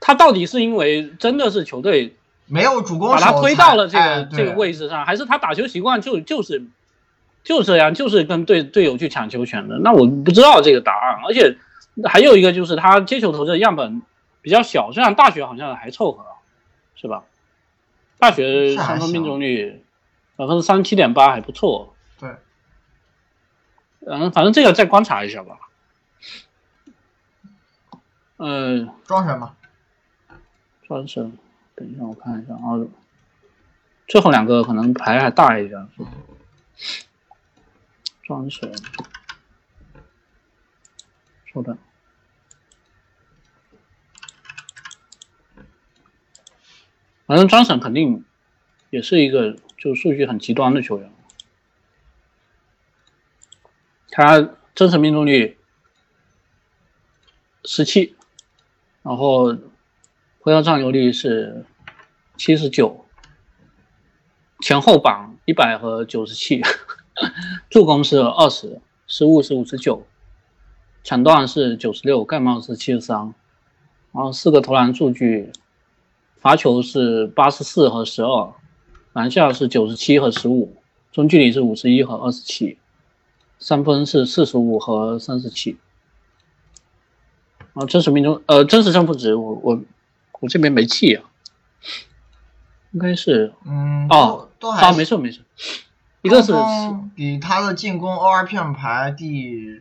[0.00, 6.64] 他到底是因为真的是球队没有主攻把他推到了这个、哎这个位置上，还是他打球习惯就就是
[7.44, 9.78] 就这样，就是跟队队友去抢球权的？
[9.78, 11.56] 那我不知道这个答案，而且
[12.04, 14.02] 还有一个就是他接球投射样本
[14.42, 16.24] 比较小，虽然大学好像还凑合，
[16.96, 17.22] 是吧？
[18.18, 19.84] 大学三分命中率
[20.36, 22.30] 百分之三十七点八还不错，对，
[24.06, 25.58] 嗯，反正这个再观察一下吧。
[28.44, 29.56] 呃，装神嘛，
[30.82, 31.38] 专神，
[31.74, 32.76] 等一下我看一下啊，
[34.06, 35.88] 最后两个可能牌还大一点。
[38.22, 38.70] 专神，
[41.50, 41.78] 稍等，
[47.24, 48.26] 反正专神肯定
[48.90, 51.10] 也是一个就数据很极端的球员，
[54.10, 55.58] 他真实命中率
[57.64, 58.13] 十七，
[59.04, 59.54] 然后
[60.40, 61.66] 回合占有率是
[62.38, 63.04] 七十九，
[64.60, 66.62] 前后榜一百和九十七，
[67.68, 70.06] 助攻是二十，失误是五十九，
[71.02, 73.34] 抢断是九十六，盖帽是七十三，
[74.10, 75.52] 然后四个投篮数据，
[76.40, 78.54] 罚球是八十四和十二，
[79.12, 80.74] 篮下是九十七和十五，
[81.12, 82.78] 中距离是五十一和二十七。
[83.58, 85.78] 三分是四十五和三十七，
[87.74, 89.80] 啊，真实命中呃真实胜负值我我
[90.40, 91.24] 我这边没记啊，
[92.92, 95.40] 应该是嗯哦都都还啊没事没事，
[96.22, 96.52] 一个是
[97.14, 99.80] 比他的进攻 ORPM 排第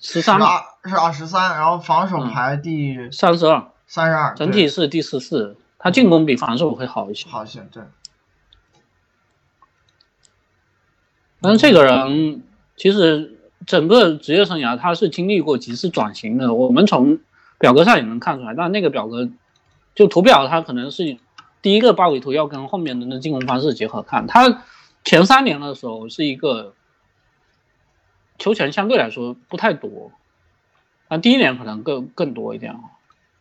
[0.00, 0.38] 十三
[0.84, 7.28] 是二十三，然后防守嗯排第三十二，三十二，整体是第十四，他进攻比防守会好一些。
[7.28, 7.82] 好一些，对，
[11.40, 12.42] 但是这个人
[12.76, 17.18] 其实整个职业生涯他是经历过几次转型的，我们从
[17.58, 18.54] 表格上也能看出来。
[18.54, 19.28] 但那个表格
[19.94, 21.16] 就图表，它可能是
[21.60, 24.26] 第一个八维图要跟后面的那进攻方式结合看。
[24.26, 24.62] 他
[25.04, 26.74] 前三年的时候是一个
[28.38, 30.12] 球权相对来说不太多，
[31.08, 32.80] 那第一年可能更更多一点啊。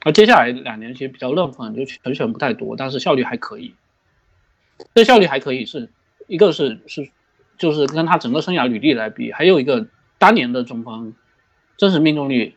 [0.01, 3.75] 而接下来两年其实比较认分，就球权不太多，但是效率还可以。
[4.93, 5.89] 这效率还可以是
[6.27, 7.10] 一个是是
[7.58, 11.13] 就是跟他整个生涯履历来比，还有一个当年的中锋
[11.77, 12.57] 真实命中率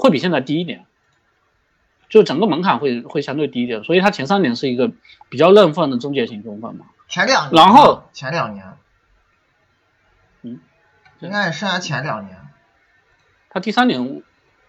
[0.00, 0.86] 会比现在低一点，
[2.08, 4.90] 就整个门槛会会相对低一点，所以他前三年是一个
[5.28, 6.86] 比较认份的终结型中锋嘛。
[7.08, 8.64] 前两年，然后前两年，
[10.42, 10.58] 嗯，
[11.20, 12.38] 应该是生涯前两年，
[13.50, 14.22] 他第三年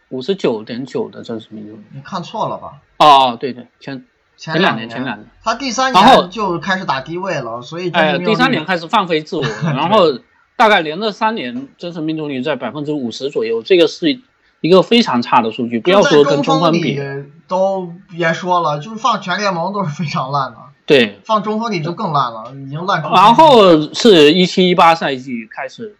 [0.09, 1.83] 五十九点九的真实命中率。
[1.93, 2.81] 你看错了吧？
[2.97, 10.19] 哦，对对，前前前两年，前两年，他第三然后年就开始打低位了，所以哎，第三年开始放飞自我， 然后
[10.57, 14.19] 大概连着三年真实命中率在百分之五十左右，这个是
[14.61, 16.99] 一个非常差的数据，不要说跟中锋比，
[17.47, 23.09] 都别说了，就是放全联盟都是非常烂的， 对，放中锋里就更烂了，已经烂出。
[23.09, 25.95] 然后是一七一八赛季开始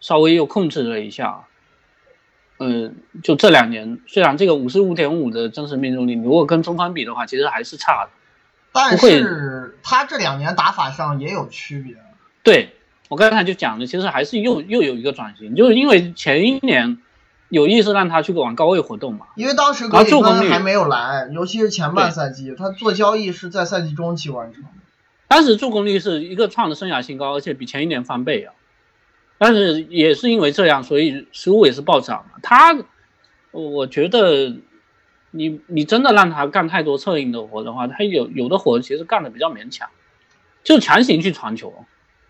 [0.00, 1.44] 稍微又控制了一下，
[2.58, 8.10] 嗯，就这两年，虽然这个五十五点五的真实命中率，如果跟中锋比的话，其实还是差的。
[8.72, 11.96] 但是他这两年打法上也有区别。
[12.42, 12.76] 对
[13.08, 16.98] 我刚才就讲了，其实还是又又有一个转型，就是因为前一年
[17.50, 24.64] 有意识让他去往高位活动嘛，因为当时格里芬还没有来，尤其是前半赛季，他做交易是在赛季中期完成。
[25.26, 28.54] 当时助攻率是一个创的生涯新高，而且比前一年翻倍啊。
[29.36, 32.24] 但是也是因为这样，所以失误也是暴涨。
[32.42, 32.76] 他，
[33.50, 34.56] 我觉得
[35.30, 39.88] 你你真的让他干太多策应的活的话，他有有的活其实干的比较勉强，
[40.62, 41.72] 就强行去传球，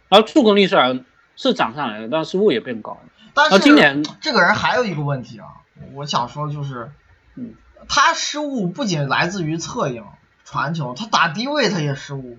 [0.09, 1.05] 然后助攻率虽然
[1.37, 3.01] 是涨上来了，但失误也变高了。
[3.49, 5.47] 但是今年这个人还有一个问题啊，
[5.95, 6.93] 我想说就是，
[7.37, 7.55] 嗯，
[7.89, 10.05] 他失误不仅来自于策应、
[10.45, 12.39] 传球，他打低位他也失误，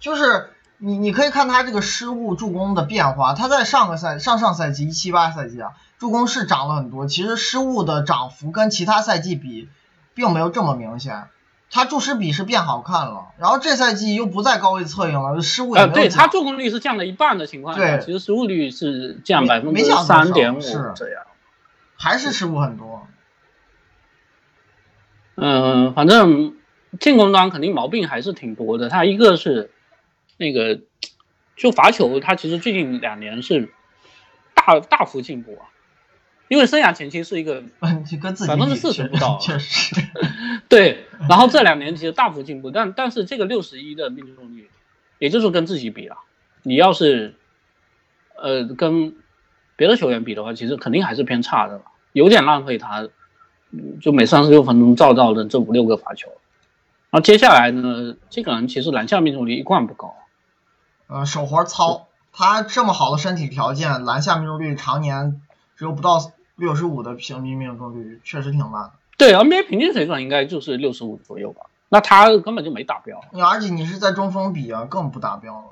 [0.00, 9.68] 就是你你可以看他这个失误助攻的变化，他在上个赛上上赛季一七八赛季啊，助攻是涨了很多，其实失误的涨幅跟其他赛季比，
[10.14, 11.28] 并没有这么明显。
[11.70, 16.04] 他注失比是变好看了，然后这赛季又不再高位策应了，失误也呃，没有降。
[16.04, 21.24] 对他助攻率是降了一半的情况下，对其实失误率是降百分之三点五是这样。
[21.96, 23.06] 还是失误很多。
[25.34, 26.56] 嗯，反正
[26.98, 28.88] 进攻端肯定毛病还是挺多的。
[28.88, 29.70] 他一个是
[30.36, 30.80] 那个
[31.56, 33.72] 就罚球，他其实最近两年是
[34.54, 35.66] 大大幅进步啊，
[36.48, 37.62] 因为生涯前期是一个
[38.08, 39.94] 就跟自己百分之四十不到， 确实。
[40.68, 44.68] 对，然后这两年其实大幅进步，但但是这个六十一的命中率，
[45.18, 46.16] 也就是跟自己比了。
[46.62, 47.34] 你要是
[48.36, 49.14] 呃跟
[49.76, 51.82] 别的球员比的话，其实肯定还是偏差的了，
[52.12, 53.08] 有点浪费他，
[53.70, 56.28] 嗯就每三十六分钟造到的这五六个罚球。
[57.10, 60.14] 然后接下来呢，这个人其实篮下命中率一贯不高，
[61.06, 65.40] 呃，手活糙，他这么好的身体条件，篮下命中率常年
[65.76, 68.92] 只有不到六十五的平均命中率，确实挺烂的。
[69.16, 75.64] 对 NBA 平均水准应该就是六十五左右吧，那他根本就没达标，而且你是在中锋比啊，更不达标了。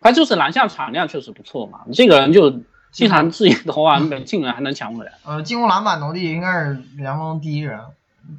[0.00, 5.12] 他就是篮下产量确实不错嘛，这个人就经常自己投完 没进了还能抢回来。
[5.24, 7.80] 呃，进攻篮板能力应该是联盟第一人，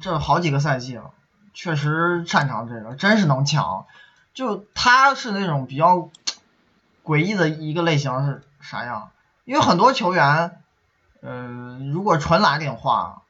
[0.00, 1.10] 这好几个赛季了，
[1.54, 3.86] 确实擅长这个，真是能抢。
[4.34, 6.08] 就他是那种比较
[7.04, 9.10] 诡异的一个类型是啥样？
[9.44, 10.61] 因为很多球员，
[11.22, 13.22] 嗯，如果纯蓝领化，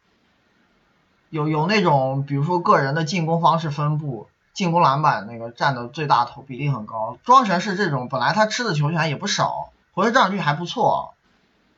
[1.28, 7.18] 有有那种比如说个人的进攻方式分布，进攻篮板那个占的最大头比例很高。
[7.22, 11.14] 庄神是这种，本来他吃的球权也不少，回合占有率还不错。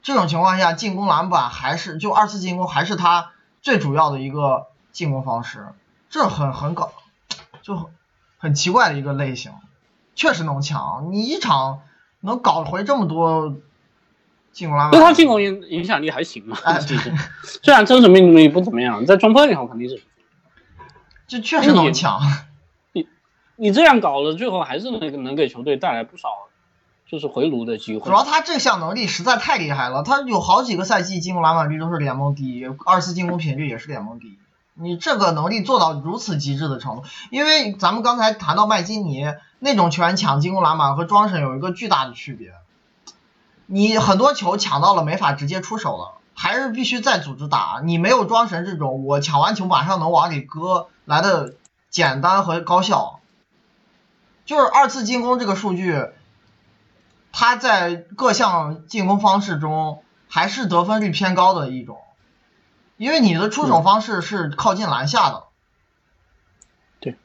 [0.03, 5.69] 这种情况下，进攻篮板还是就二次进攻还是他最主要的一个进攻方式，
[6.11, 6.93] 这很很搞，
[7.63, 7.87] 就很
[8.39, 9.53] 很奇怪的一个类型，
[10.15, 11.81] 确实能抢，你一场
[12.21, 13.57] 能搞回这么多
[14.55, 17.13] 进攻拉满，因为他进攻影影响力还行嘛，哎其实
[17.63, 20.01] 虽然真实命中率不怎么样，在中锋里头肯定是。
[21.27, 22.21] 这确实能抢，
[22.93, 23.09] 你
[23.57, 26.29] 你这样搞了，最后还是能能给球队带来不少，
[27.11, 28.05] 就是回炉的机会。
[28.05, 34.39] 主要他这项能力实在太厉害了，他有好几个赛季进攻篮板率都是联盟第一，二次进攻频率也是联盟第一。
[34.75, 39.25] 你这个能力做到如此极致的程度，因为咱们刚才谈到麦基尼
[39.61, 42.53] 那种球员抢进攻篮板和庄神有一个巨大的区别，
[43.67, 47.81] 你很多球抢到了没法直接出手了，还是必须再组织打。
[47.83, 51.55] 你没有庄神这种我抢完球马上能往里搁来的
[51.91, 53.21] 简单和高效，
[54.45, 56.07] 就是二次进攻这个数据。
[57.37, 61.99] 它在各项进攻方式中还是得分率偏高的一种，
[62.97, 65.43] 因为你的出手方式是靠近篮下的。
[67.01, 67.19] 对，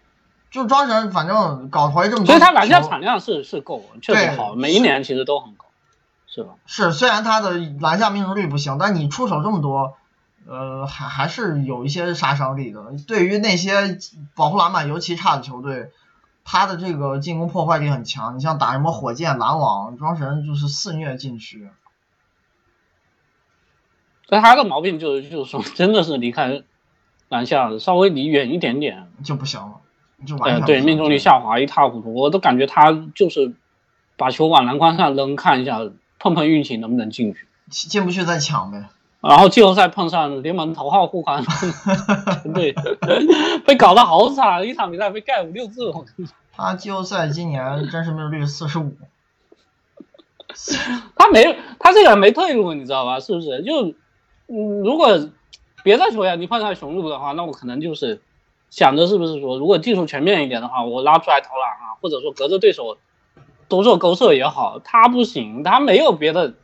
[0.49, 5.58] 就庄神反正搞回这么多，所以他篮下产量是是够，确实好，对每一年其实都很高，
[6.43, 6.55] 是吧？
[6.65, 9.95] 是虽然他的篮下命中率不行，但你出手这么多，
[10.47, 12.81] 呃，还还是有一些杀伤力的。
[13.07, 13.97] 对于那些
[14.35, 15.91] 保护篮板尤其差的球队。
[16.51, 21.69] 他的这个进攻破坏力很强，你像打什么火箭、篮网，庄神就是肆虐禁区。
[24.27, 26.63] 但他的毛病就是，就是说，真的是离开
[27.27, 29.81] 篮下稍微离远一点点就不行了，
[30.25, 32.15] 就完全、呃、对命中率下滑一塌糊涂。
[32.15, 33.53] 我都感觉他就是
[34.17, 35.77] 把球往篮筐上扔，看一下
[36.19, 38.89] 碰碰运气能不能进去，进不去再抢呗。
[39.21, 41.43] 然后季后赛碰上联盟头号护框
[42.53, 42.73] 对，
[43.65, 45.91] 被搞得好惨，一场比赛被盖五六次。
[46.55, 48.93] 他季后赛今年真实命中率四十五，
[51.15, 53.19] 他没他这个人没退路，你知道吧？
[53.19, 53.61] 是不是？
[53.63, 53.93] 就
[54.47, 55.29] 嗯，如果
[55.83, 58.21] 别的球员你碰上雄鹿的话，那我可能就是
[58.69, 62.97] 想着是不是说，如果技术全面一点的话，我拉出来投篮啊，或者说隔着对手
[63.69, 64.79] 多做勾射也好。
[64.83, 66.55] 他不行，他没有别的。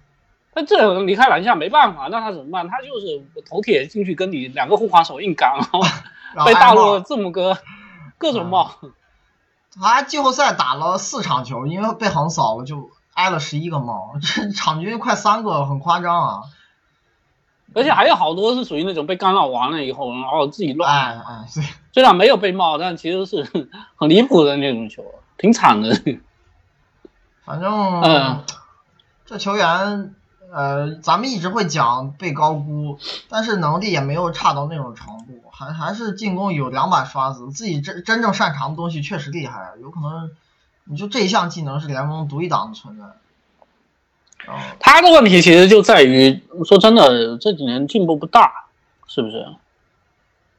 [0.53, 2.67] 他这种离开篮下没办法，那他怎么办？
[2.67, 5.81] 他就是头铁进去跟你两个护防手硬刚，然后
[6.45, 7.57] 被大陆字母哥
[8.17, 8.71] 各种冒。
[9.81, 16.41] 他季后赛打了四场球，因为被横扫了，就挨了十一个帽，这 场均快三个，很夸张啊！
[17.73, 20.89] 而且还有好多是属于那种被干扰完了以后，然后自己乱。
[20.89, 21.63] 哎哎，对。
[21.91, 25.03] 虽然没有被帽，但其实是 很离谱的那种球，
[25.37, 25.93] 挺惨的。
[27.45, 28.43] 反正，嗯，
[29.25, 30.13] 这球员。
[30.53, 40.31] 呃，咱们一直会讲被高估，但是能力也没有差到那种程度，还还是进攻有两把刷子，自己真真正擅长的东西确实厉害，有可能
[40.85, 43.03] 你就这一项技能是联盟独一档的存在。
[44.49, 48.67] 哦，他的问题其实就在于，说真的，这几年进步不大，
[49.07, 49.47] 是不是？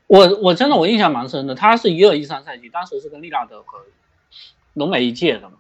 [0.08, 3.78] 我我真的我印象蛮深的，他是一二一三赛季，当时是跟利拉德和
[4.74, 5.56] 浓眉一届的嘛，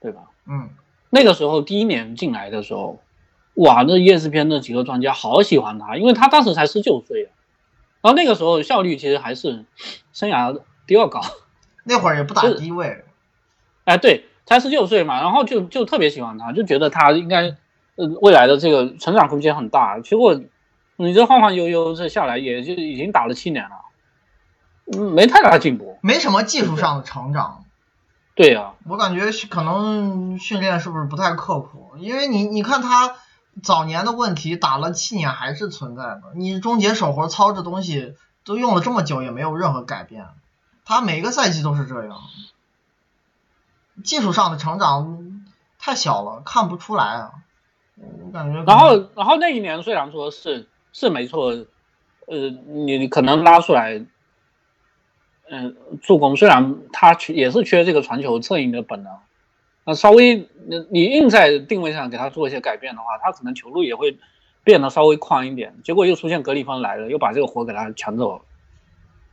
[0.00, 0.22] 对吧？
[0.50, 0.70] 嗯，
[1.08, 3.00] 那个时候第一年进来的时候。
[3.54, 7.24] 哇，那 ESPN 那几个专家好喜欢他，因为他当时才十九岁，
[8.00, 9.66] 然后那个时候效率其实还是
[10.12, 11.20] 生涯第二高，
[11.84, 13.04] 那会儿也不打低位，
[13.84, 17.56] 哎，对，才十九岁嘛，然后就就特别喜欢他，就觉得他应该
[17.96, 19.98] 呃未来的这个成长空间很大。
[19.98, 20.40] 结果
[20.96, 27.64] 你这晃晃悠悠这下来，也就已经打了七年了，嗯，没太大进步，没什么技术上的成长。
[28.40, 33.16] 对呀、啊，我感觉可能训练是不是不太刻苦，因为你你看他。
[33.64, 38.14] 早年的问题打了七年还是存在的，你终结手活操这东西
[38.44, 40.28] 都用了这么久也没有任何改变，
[40.84, 42.16] 他每个赛季都是这样，
[44.04, 45.44] 技术上的成长
[45.80, 47.32] 太小了，看不出来啊，
[48.24, 48.62] 我感觉。
[48.62, 51.48] 然后然后那一年虽然说是是没错，
[52.28, 54.00] 呃，你你可能拉出来，
[55.50, 59.12] 嗯、助攻虽然他缺也是缺这个传球策应的本能。
[59.84, 60.48] 那稍微，
[60.90, 64.18] 你硬在定位上给他做一些改变的话，他可能球路也会
[64.62, 65.74] 变得稍微宽一点。
[65.82, 68.42] 结果又出现格里芬来了，又把这个活给他抢走了。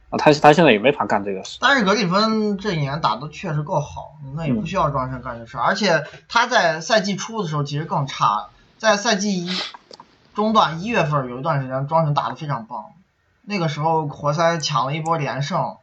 [0.10, 1.60] 啊，他他现在也没法干这个事。
[1.60, 5.58] 但是格里芬这一年打的确实够好，那也不需要庄神干这事。
[5.58, 8.48] 而且他在赛季初的时候其实更差，
[8.78, 9.50] 在赛季一
[10.34, 12.86] 中段一月份有一段时间庄神打的非常棒，
[13.44, 15.76] 那个时候活塞抢了一波连胜，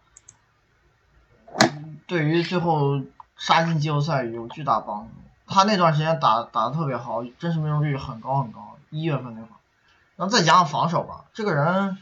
[2.06, 3.00] 对于最后。
[3.36, 5.10] 杀进季后赛有巨大帮助。
[5.48, 8.76] 他那段时间打打的特别好，真实命中率很高很高。
[8.90, 9.58] 一月份那会儿，
[10.14, 11.98] 然后再加上防守吧，这个人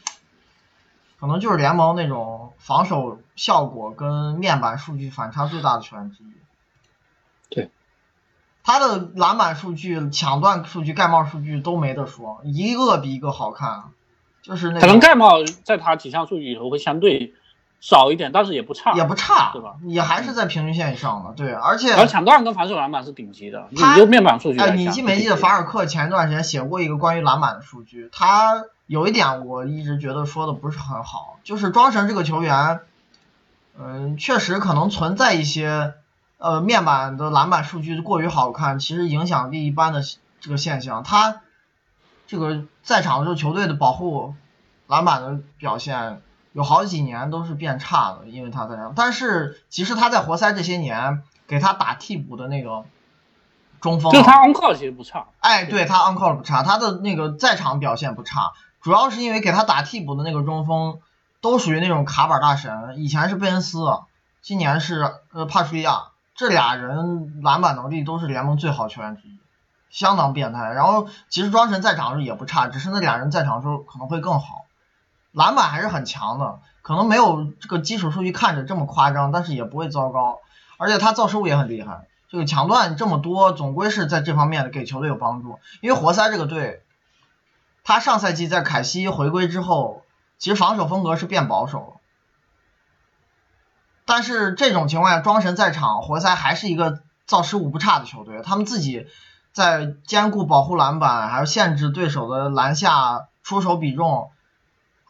[1.19, 6.33] 可能就是联盟那种防守效果跟面板数据反差最大的球员之一。
[7.49, 7.71] 对，
[8.63, 13.85] 他的篮板数据、抢断数据、盖帽数据都没得说，一个比一个好看。
[14.43, 17.33] 就是那可能盖帽在他几项数据里头会相对
[17.83, 19.75] 少一点，但是也不差，也不差，对吧？
[19.83, 28.07] 也还是在平均线以上的，对，而且而抢断跟防守篮板是顶级的，他你就面板数据你记没记得法尔克前一段时间写过一个关于篮板的数据？
[28.13, 32.79] 他有一点我一直觉得说的不是很好，就是庄神这个球员，
[33.77, 35.95] 嗯，确实可能存在一些
[36.37, 40.01] 呃面板的篮板数据过于好看，其实影响力一般的
[40.39, 41.03] 这个现象。
[41.03, 41.41] 他
[42.27, 44.35] 这个在场的时候球队的保护
[44.87, 46.21] 篮板的表现
[46.53, 48.77] 有好几年都是变差的，因为他在。
[48.95, 52.85] 但是其实他在活塞这些年给他打替补的那个
[53.81, 60.99] 中锋啊，就他 on call 其实不差，哎，对他 on call 不差，他的那个在场表现不差，主要是因为给他打替补的那个中锋
[61.41, 63.85] 都属于那种卡板大神，以前是贝恩斯，
[64.41, 69.39] 今年是呃帕楚利亚，这俩人篮板能力都是联盟最好球员之一，
[69.89, 70.71] 相当变态。
[70.71, 74.62] 然后其实庄神在场的时候也不差，只是那俩人在场的时候可能会更好，
[75.33, 80.39] 篮板还是很强的，可能没有这个基础数据看着这么夸张，但是也不会糟糕，
[80.77, 82.07] 而且他造失误也很厉害。
[82.29, 85.59] 这个抢断这么多，总归是在这方面给球队有帮助。
[85.81, 86.83] 因为活塞这个队，
[87.83, 90.03] 他上赛季在凯西回归之后，
[90.39, 91.93] 其实防守风格是变保守了。
[94.05, 98.41] 但是这种情况下，庄神在场，活塞还是一个造失误不差的球队。
[98.43, 99.07] 他们自己
[99.51, 104.31] 在兼顾保护篮板，还有限制对手的篮下出手比重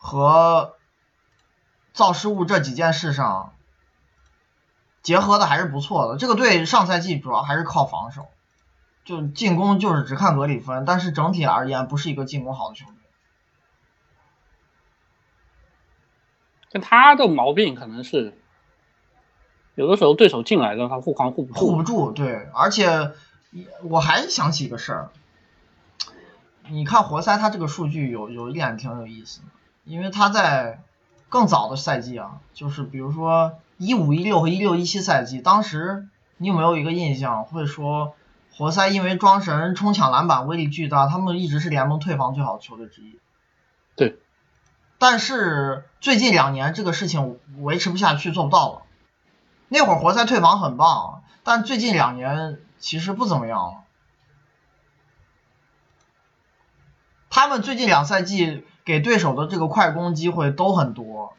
[0.04, 0.76] 和
[1.94, 3.54] 造失误这几件事上，
[5.02, 6.18] 结合的还是不错的。
[6.18, 8.28] 这个队上赛季主要还是靠防守，
[9.06, 12.96] 就进攻就是只看格里芬，但是整体而言不是一个进攻好的球队。
[16.70, 18.38] 但他的毛病可能是
[19.76, 23.14] 有的时候对手进来了，他护框护不住，护不住，对，而且
[23.84, 25.12] 我还想起一个事儿，
[26.68, 29.46] 你看活塞他这个数据有有一点挺有意思的，
[29.84, 30.82] 因为他在
[31.30, 36.08] 更早的赛季啊，就是比如说一五一六和一六一七赛季，当时
[36.38, 38.16] 你有没有一个印象会说
[38.56, 43.20] 活塞因为庄神冲抢篮板威力巨大，他们一直是联盟退防最好的球队之一。
[43.96, 44.20] 对，
[44.98, 48.82] 但是最近两年这个事情维持不下去，做不到了。
[49.70, 53.74] 那会儿活塞退防很棒，但最近两年其实不怎么样了。
[57.30, 61.34] 他们最近两赛季给对手的这个快攻机会都很多，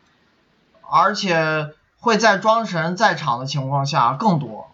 [0.90, 4.70] 而且会在庄神在场的情况下更多。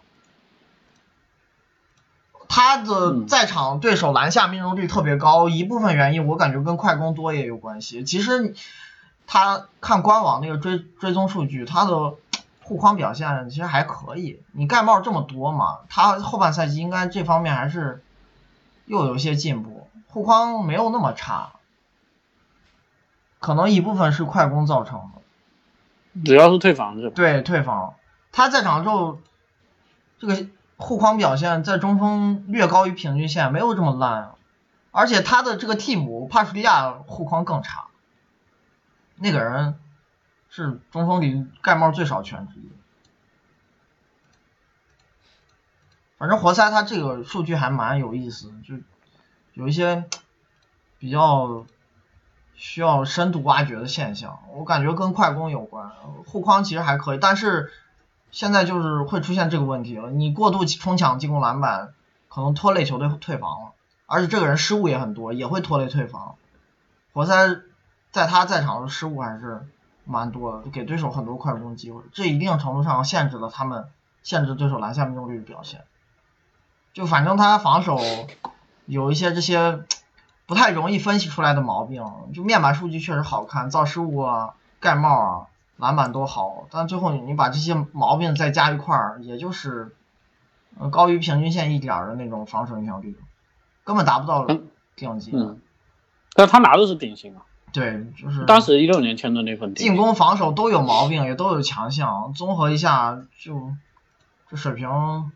[2.53, 8.03] 他的在场对手篮下命中率特别高，一部分原因我感觉跟快攻多也有关系。
[8.03, 8.53] 其实
[9.25, 12.15] 他看官网那个追追踪数据，他的
[12.61, 14.41] 护框表现其实还可以。
[14.51, 18.03] 你盖帽这么多嘛，他后半赛季应该这方面还是
[18.85, 21.53] 又有一些进步，护框没有那么差。
[23.41, 27.13] 可能一部分是快攻造成的，主要是退防是吧？
[27.13, 27.95] 对退防，
[28.31, 29.19] 他在场之后
[30.17, 30.47] 这个。
[30.83, 34.33] 护框表现在中锋略高于平均线，没有这么烂，
[34.89, 37.85] 而且他的这个替补帕楚利亚护框更差，
[39.17, 39.79] 那个人
[40.49, 42.71] 是中锋里盖帽最少全之一。
[46.17, 48.73] 反正活塞他这个数据还蛮有意思，就
[49.53, 50.05] 有一些
[50.97, 51.67] 比较
[52.61, 55.89] 需要深度挖掘的现象，我感觉跟快攻有关，
[56.25, 57.71] 护框其实还可以，但是。
[58.33, 61.93] 现在就是会出现这个问题了，你过度冲抢进攻篮板，
[62.29, 63.71] 可能拖累球队退防了，
[64.05, 66.35] 而且这个人失误也很多，也会拖累退防。
[67.11, 67.59] 活塞
[68.09, 69.67] 在他在场的失误还是
[70.05, 73.89] 蛮多的，给对手很多快攻机会，这一定程度上限制了他们，
[74.23, 75.81] 限制对手篮下命中率的表现。
[76.93, 77.99] 就反正他防守
[78.85, 79.83] 有一些这些
[80.51, 85.47] 不太容易分析出来的毛病，就面板数据确实好看，造失误啊，盖帽啊。
[85.77, 89.95] 篮板都好，但最后你把这些毛病再加一块儿，也就是
[90.91, 93.15] 高于平均线一点的那种防守影响力，
[93.85, 94.45] 根本达不到
[94.97, 95.31] 顶级。
[95.33, 95.61] 嗯，
[96.35, 97.43] 但他拿的是顶薪啊。
[97.71, 99.73] 对，就是当时一六年签的那份。
[99.73, 103.71] 进攻、防守都有毛病，也都有强项，综合一下就
[104.49, 105.31] 这水平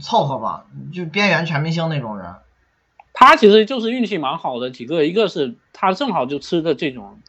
[0.00, 0.64] 凑合吧，
[0.94, 2.34] 就边缘全明星那种人。
[3.12, 7.20] 他其实就是运气蛮好的几个，一个是他正好就吃的这种。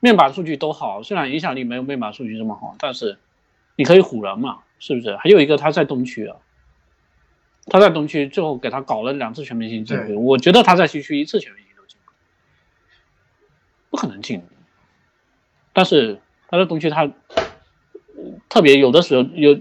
[0.00, 3.18] 面板数据都好，虽然影响力没有面板数据这么好，但是
[3.76, 5.16] 你可以唬人嘛，是不是？
[5.16, 6.38] 还有一个他在东区啊，
[7.66, 11.96] 他在东区最后给他搞了两次全明星机会，我觉得他在西区一次全明星都进
[13.90, 14.42] 不可能进。
[15.72, 17.08] 但是他在东区他
[18.48, 19.56] 特别有的时候有，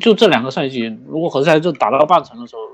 [0.00, 2.73] 就这两个赛季，如果合塞就打到半程的时候，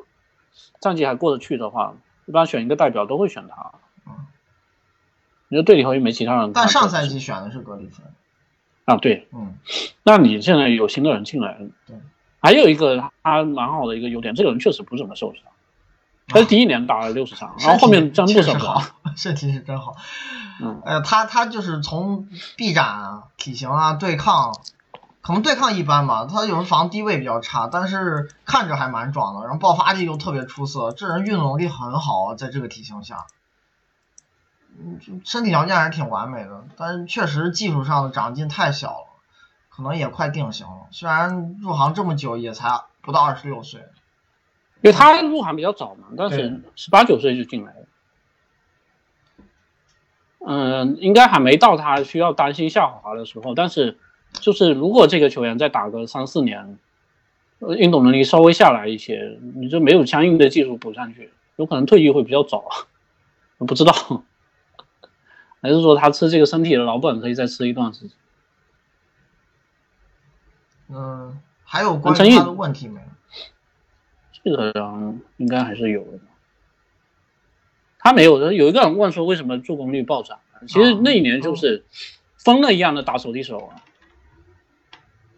[0.81, 1.95] 战绩还过得去的话，
[2.27, 3.73] 一般选一个代表都会选他。
[5.49, 6.53] 你说队里头又没其他人。
[6.53, 8.07] 但上赛季选的是格里芬。
[8.85, 9.57] 啊，对，嗯，
[10.03, 11.97] 那你现在有新的人进来，对，
[12.41, 15.43] 还有一个他蛮好的一个优点，这个人确实不怎么受伤，
[16.27, 18.83] 他是第一年打了六十场，然后后面真不是好，
[19.17, 19.97] 身体是真好，
[20.61, 24.57] 嗯，哎呀，他他就是从臂展啊、体型啊、对抗，
[25.23, 33.27] 可能对抗一般吧，他有时防低位比较差，但是看着还蛮壮的，然后爆发力又特别出色，这人运动能力很好，在这个体型下。
[34.79, 39.07] 嗯，身体条件还是挺完美的，但是确实技术上的长进太小了，
[39.69, 40.87] 可能也快定型了。
[40.91, 43.81] 虽然入行这么久，也才不到二十六岁，
[44.81, 47.87] 因为他入行比较早嘛，但是十八九岁就进来了。
[50.47, 53.99] 嗯，应该还没到他需要担心下滑的时候，但是
[54.33, 56.79] 就是如果这个球员再打个三四年，
[57.59, 62.65] 呃运动能力稍微下来一些，你就没有相应的技术补上去，有可能退役会比较早，
[63.59, 63.93] 我不知道。
[65.63, 68.17] 还是说他吃这个身体的老本可以再吃一段时间？
[70.89, 73.07] 嗯，还有关于他的问题没有？
[74.43, 76.19] 这个人应该还是有的。
[77.99, 80.39] 他没有的，有一个人问说为什么助攻率暴涨？
[80.67, 81.85] 其实那一年就是
[82.39, 83.85] 疯了一样的打手递手啊。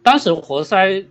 [0.03, 1.05] 当时活塞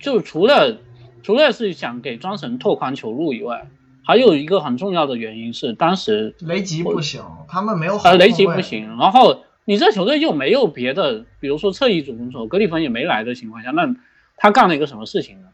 [0.00, 0.78] 就除了
[1.22, 3.68] 除了是想给庄神拓宽球路以外。
[4.04, 13.94] 还有一个很重要的原因是，当时雷吉不行，他们没有呃雷吉不行，然后你这球队又没有别的，比如说侧翼主攻手格里芬也没来的情况下，那
[14.36, 15.50] 他干了一个什么事情呢？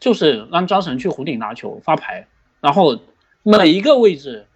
[0.00, 2.26] 就是让庄神去湖顶拿球发牌，
[2.60, 2.98] 然后
[3.44, 4.48] 每一个位置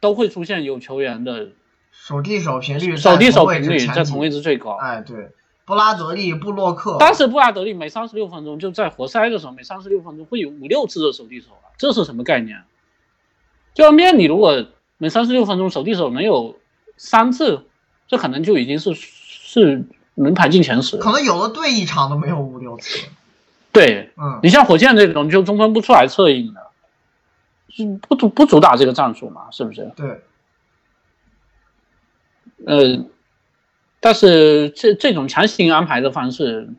[0.00, 1.48] 都会出现有球员的
[1.92, 4.78] 手递手频率，手递手频率在同位置最高。
[4.80, 5.28] 哎，对。
[5.68, 12.62] 布拉德利、布洛克，当时布拉德利每三十六分钟就在活塞的时候，每三十六分钟会有五六次的手递手啊，这是什么概念？
[13.74, 14.64] 就面你如果
[14.96, 16.58] 每三十六分钟手递手能有
[16.96, 17.66] 三次，
[18.06, 20.96] 这可能就已经是是能排进前十。
[20.96, 23.06] 可能有的队一场都没有五六次。
[23.70, 26.62] 对，嗯，你像火箭这种就中锋不出来策应的，
[27.68, 29.50] 是不主不主打这个战术嘛？
[29.50, 29.92] 是不是？
[29.94, 30.22] 对，
[32.64, 33.04] 呃。
[34.00, 36.70] 但是这这种强行安排的方式，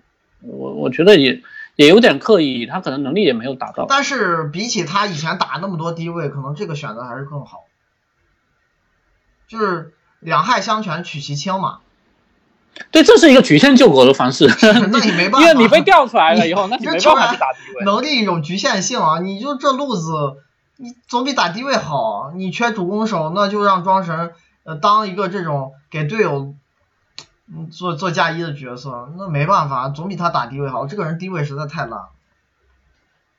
[0.42, 1.42] 我我觉得也
[1.76, 3.86] 也有点刻意，他可能能力也没有达到。
[3.90, 7.66] 但是比起他以前打那么多低位，可能这个选择还是更好。
[9.50, 11.80] 就是两害相权取其轻嘛。
[12.92, 14.48] 对，这是一个曲线救国的方式。
[14.90, 17.84] 那你没办法，因为你被调出来了以后，那你没办法去打低位。
[17.84, 20.12] 能力有局限性啊，你就这路子，
[20.78, 22.32] 你总比打低位好。
[22.36, 24.32] 你缺主攻手，那就让庄神
[24.64, 26.56] 呃当一个这种给队友。
[27.52, 30.86] 嗯，做做嫁衣的角色，那没办法，总比他打低位好。
[30.86, 32.04] 这个人低位实在太烂，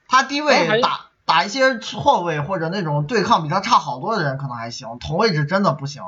[0.09, 6.03] 他低位打打一些错位或者那种对抗比他差好多的人可能还行，同位置真的不行。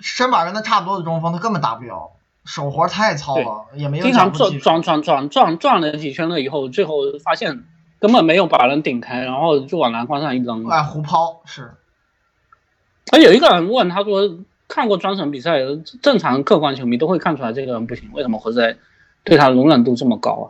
[0.00, 2.12] 身板跟他差不多的中锋他根本打不了，
[2.46, 4.04] 手活太糙了，也没有。
[4.04, 7.64] 经常转转转转转转了几圈了以后，最后发现
[8.00, 10.66] 根本没有把人顶开，然后就往篮筐上一扔。
[10.68, 11.74] 哎，胡抛是。
[13.04, 14.22] 他有一个人问他说。
[14.68, 15.60] 看过庄神比赛，
[16.02, 18.10] 正常客观球迷都会看出来这个人不行。
[18.12, 18.76] 为什么活塞
[19.22, 20.46] 对他容忍度这么高啊？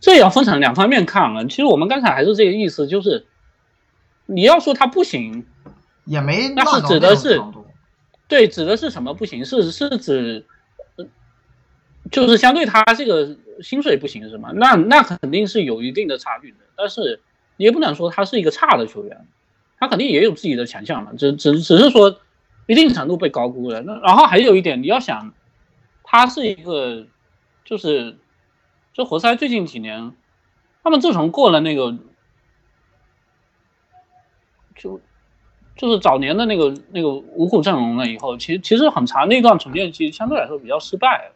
[0.00, 1.44] 这也要分成两方面看啊。
[1.44, 3.26] 其实我们刚才还是这个意思，就是
[4.24, 5.44] 你要说他不行，
[6.06, 7.40] 也没那是指的是
[8.26, 9.44] 对，指的是什么不行？
[9.44, 10.44] 是是指
[12.10, 14.50] 就是相对他这个薪水不行是吗？
[14.54, 16.58] 那那肯定是有一定的差距的。
[16.74, 17.20] 但是
[17.58, 19.26] 你也不能说他是一个差的球员，
[19.78, 21.12] 他肯定也有自己的强项嘛。
[21.18, 22.18] 只只只是说。
[22.66, 23.80] 一定程度被高估了。
[23.82, 25.32] 那然后还有一点，你要想，
[26.02, 27.06] 他是一个，
[27.64, 28.18] 就是，
[28.92, 30.12] 这活塞最近几年，
[30.82, 31.96] 他们自从过了那个，
[34.74, 35.00] 就，
[35.76, 41.30] 就是早年的那个那个五虎阵容了以后，其实其实很长那段重建期相对来说比较失败。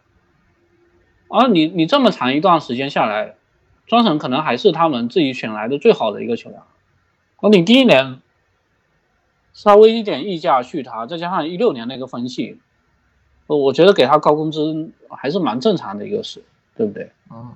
[1.29, 3.37] 而你你这么长一段时间下来，
[3.87, 6.61] 庄神可能还是他们自己选来的最好的一个球员。
[7.37, 8.21] 而你第一年。
[9.61, 12.59] 稍微一点溢价续他，再加上一六年那个分析，
[13.47, 16.43] 我觉得给他高工资还是蛮正常的一个事，
[16.75, 17.13] 对不对？
[17.31, 17.53] 嗯。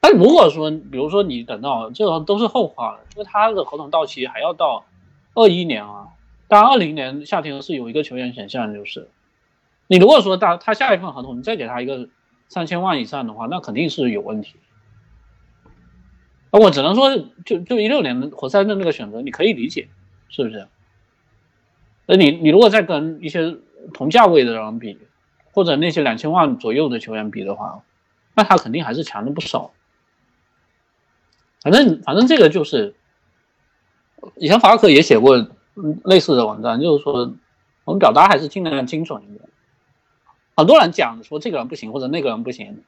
[0.00, 4.86] 但如果说，比如说你等到这个都是后话了，因为他的合同到期还要到
[5.34, 6.08] 二一年啊。
[6.48, 9.10] 当然，二零年夏天是有一个球员选项，就是
[9.86, 12.08] 你如果说他他下一份合同你再给他一个
[12.48, 14.56] 三千万以上的话，那肯定是有问题。
[16.58, 19.88] 我只能说，就就一六年的活塞的那个选择，你可以理解，
[20.28, 20.66] 是不是？
[22.06, 23.56] 那你你如果再跟一些
[23.94, 24.98] 同价位的人比，
[25.52, 27.84] 或者那些两千万左右的球员比的话，
[28.34, 29.70] 那他肯定还是强了不少。
[31.62, 32.94] 反正反正这个就是，
[34.36, 35.46] 以前法克也写过
[36.04, 37.32] 类似的网站，就是说
[37.84, 39.48] 我们表达还是尽量精准一点。
[40.56, 42.82] 很多人讲说这个人不行或者那个人不行，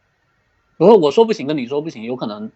[0.76, 2.50] 如果我说不行跟你说不行，有可能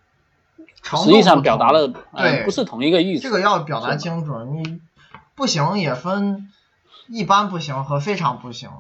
[0.83, 3.23] 实际上表达了呃对不是同一个意思。
[3.23, 4.81] 这个要表达清楚，你
[5.35, 6.49] 不行也分
[7.09, 8.71] 一般不行和非常不行，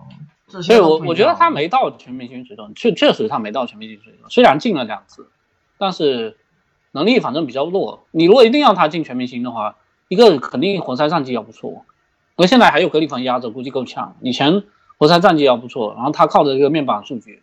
[0.49, 5.29] 这些对都不一我我觉得他没到全明星水准，确确实他没到全明星水准，虽然进了两次，
[5.79, 6.37] 但是
[6.93, 8.07] 能力反正比较弱。
[8.11, 9.77] 你如果一定要他进全明星的话，
[10.09, 11.85] 一个肯定活塞战绩要不错，
[12.37, 14.17] 那现在还有格里芬压着，估计够呛。
[14.21, 14.63] 以前
[14.99, 17.43] 活塞战绩要不错，然后他靠着这个面板数据，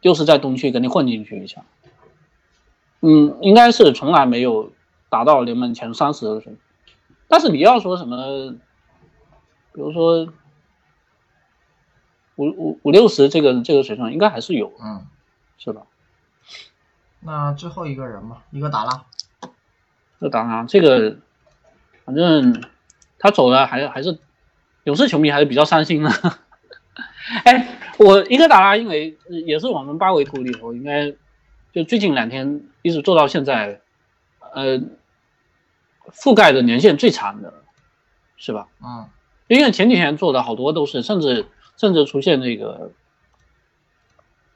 [0.00, 1.62] 就是在东区给你混进去一下。
[3.02, 4.72] 嗯，应该是从来没有
[5.10, 6.58] 达到联盟前三十的水平。
[7.28, 8.54] 但是你要说什么，
[9.72, 10.32] 比如说
[12.36, 15.06] 五五五六十这个这个水平，应该还是有，嗯，
[15.58, 15.82] 是吧？
[17.20, 19.04] 那最后一个人嘛，一个达拉，
[20.20, 21.16] 这当然，这个
[22.04, 22.62] 反正
[23.18, 24.18] 他走了还还是
[24.84, 26.10] 勇士球迷还是比较伤心的。
[27.44, 31.14] 哎，我伊戈达拉因为也是我们八维图里头，应该
[31.72, 33.80] 就最近两天一直做到现在，
[34.54, 34.78] 呃，
[36.12, 37.52] 覆盖的年限最长的，
[38.36, 38.68] 是吧？
[38.82, 39.08] 嗯
[39.48, 41.44] 因为前几天做的好多都是，甚至
[41.76, 42.90] 甚至出现这个，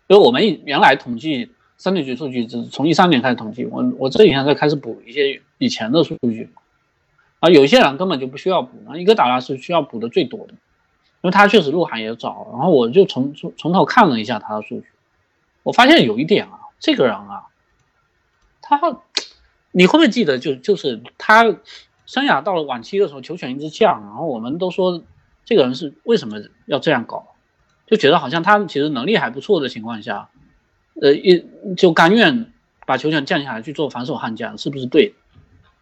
[0.07, 6.49] 因为我们原来统计三六局数据，只从一三年开始统计，我我这几天在开始补一些以前的数据，
[7.41, 10.59] 啊，有些人根本就不需要补，一个打蜡是需要补的最多的，因
[11.23, 14.87] 为他确实入行也早，然后我就从从从头看了一下他的数据，
[15.63, 17.47] 我发现有一点啊，这个人啊，
[18.63, 18.81] 他
[19.73, 21.45] 你会不会记得就就是他
[22.07, 25.03] 生涯到了晚期的时候，球权一直降，然后我们都说
[25.45, 27.35] 这个人是为什么要这样搞，
[27.87, 30.31] 就觉得好像他其实能力还不错的情况下，
[31.01, 31.47] 呃，一
[31.77, 32.53] 就甘愿
[32.87, 35.15] 把球权降下来去做防守悍将，是不是对的？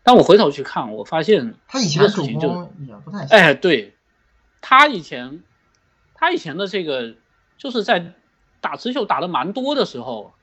[0.03, 3.95] 但我回头去看，我发现他以前的事情就攻也不太行，哎，对，
[4.61, 5.43] 他以前，
[6.15, 7.15] 他以前的这个
[7.57, 8.13] 就是在
[8.61, 10.35] 打持球打的蛮多的时候，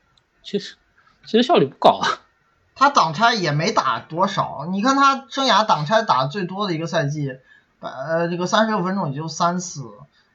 [0.42, 0.76] 其实
[1.24, 2.08] 其实效率不高啊。
[2.74, 7.36] 他挡拆也没打多少，你看他生涯挡拆打最多的一个赛季，
[7.80, 9.90] 呃，这个三十六分钟也就三次，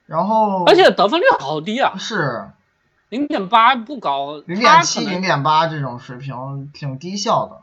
[0.05, 2.51] 然后而且得分率好低啊，是
[3.09, 7.61] 零点八不高，零点七、零点八这种水平挺低效的。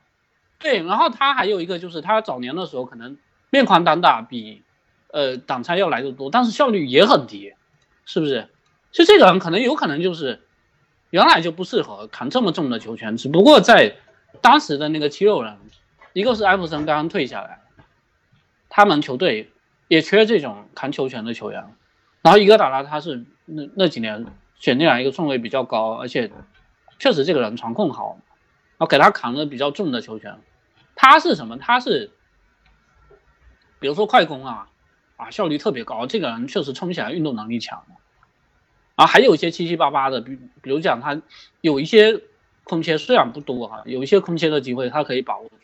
[0.59, 3.17] 对，然后他还有一个就是他早年的时候可能
[3.51, 4.65] 面框单打比
[5.13, 7.55] 呃挡拆要来的多，但是效率也很低，
[8.05, 8.49] 是不是？
[8.91, 10.43] 就这个人可能有可能就是
[11.15, 13.95] 原来就不适合扛这么重的球权，只不过在
[14.41, 15.57] 当时的那个七六人，
[16.13, 17.61] 一个是艾弗森刚刚退下来，
[18.69, 19.53] 他们球队
[19.87, 21.73] 也缺这种扛球权的球员，
[22.23, 26.33] 然后伊戈达拉他是那那几年选进来一个顺位比较高，而且
[26.99, 28.19] 确实这个人传控好，
[28.71, 30.41] 然后给他扛了比较重的球权。
[30.97, 31.59] 他是什么？
[31.59, 32.11] 他是，
[33.79, 34.67] 比如说快攻啊，
[35.15, 37.85] 啊效率特别高，这个人确实冲起来运动能力强。
[38.95, 41.21] 啊，还有一些七七八八的，比比如讲他
[41.61, 42.21] 有一些
[42.63, 45.55] 空切虽然不多哈、有一些空切的机会他可以把握住。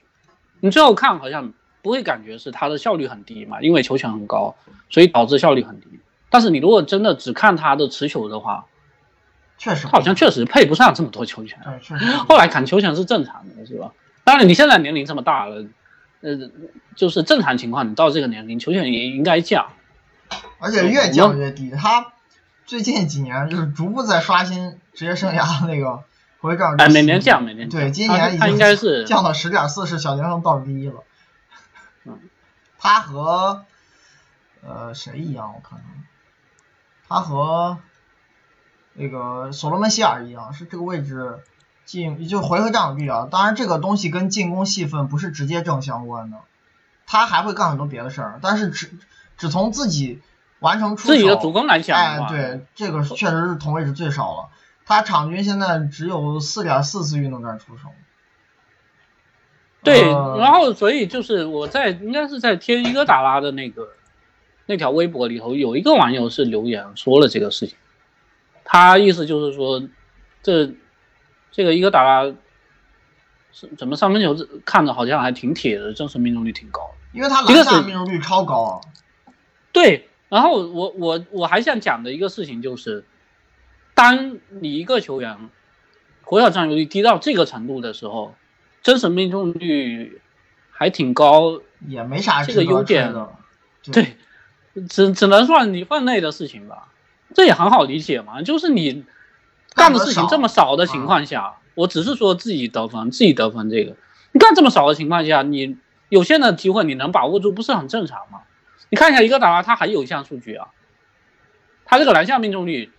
[0.61, 1.53] 你最后看好像
[1.83, 4.55] 不会感觉是他的效率很低嘛，因为球权很高，
[4.91, 5.87] 所以导致效率很低。
[6.29, 8.67] 但是你如果真的只看他的持球的话，
[9.59, 11.59] 确实他好像确实配不上这么多球权。
[12.29, 13.93] 后来砍球权是正常的，是吧？
[14.23, 15.65] 当然，你现在年龄这么大了，
[16.21, 16.39] 呃，
[16.95, 19.67] 就是正常情况，你到这个年龄，球权也应该降。
[20.59, 21.71] 而且越降越低。
[21.71, 22.13] 他
[22.71, 26.05] 最近几年就是逐步在刷新职业生涯的那个
[26.39, 26.81] 回转率。
[26.81, 27.81] 哎，每年降，每年降。
[27.81, 31.03] 对，今年已经应该是降到十点四，是小联盟倒数第一了。
[32.05, 32.21] 嗯，
[32.79, 33.65] 他和
[34.63, 35.53] 呃谁一样？
[35.53, 36.05] 我看看，
[37.09, 37.79] 他和
[38.93, 41.41] 那个所罗门希尔一样，是这个位置
[41.87, 43.27] 进就回合占有率啊。
[43.29, 46.37] 当然，这个东西跟进攻戏份不是直接正相关的，
[47.05, 48.97] 他还会干很多别的事儿，但是只
[49.37, 50.23] 只从自己
[50.61, 54.49] 完成出手自己的主攻来讲的哎，对，这个确实是同位置最少了。
[54.87, 57.89] 他场均现在只有四点四次运动战出手。
[59.83, 63.89] 对，呃然后所以就是我在应该是在贴伊戈达拉的那个
[64.67, 67.79] 那条微博里头，有一个网友是留言说了这个事情，
[68.63, 69.83] 他意思就是说，
[70.43, 70.75] 这
[71.51, 72.35] 这个伊戈达拉
[73.53, 76.95] 是怎么三分球这看着好像还挺铁的，真实命中率挺高的。
[77.13, 78.81] 因为他篮下命中率超高啊。
[79.73, 83.05] 对，然后我我我还想讲的一个事情就是，
[83.95, 85.37] 当你一个球员
[86.23, 88.35] 回合占有率低到这个程度的时候，
[88.83, 90.23] 真实命中率
[90.71, 93.13] 还挺高，也没啥这个优点。
[93.93, 94.17] 对，
[94.89, 96.93] 只只能算你分内的事情吧，
[97.35, 99.05] 这也很好理解嘛，就是你
[99.75, 103.97] 干的事情这么少的情况下，我只是说自己得分，自己得分这个，
[104.31, 105.77] 你干这么少的情况下，你
[106.09, 108.43] 有限的机会你能把握住，不是很正常吗？
[108.91, 110.69] 你看一下伊戈达拉，他还有一项数据啊，
[111.85, 112.91] 他这个篮下命中率，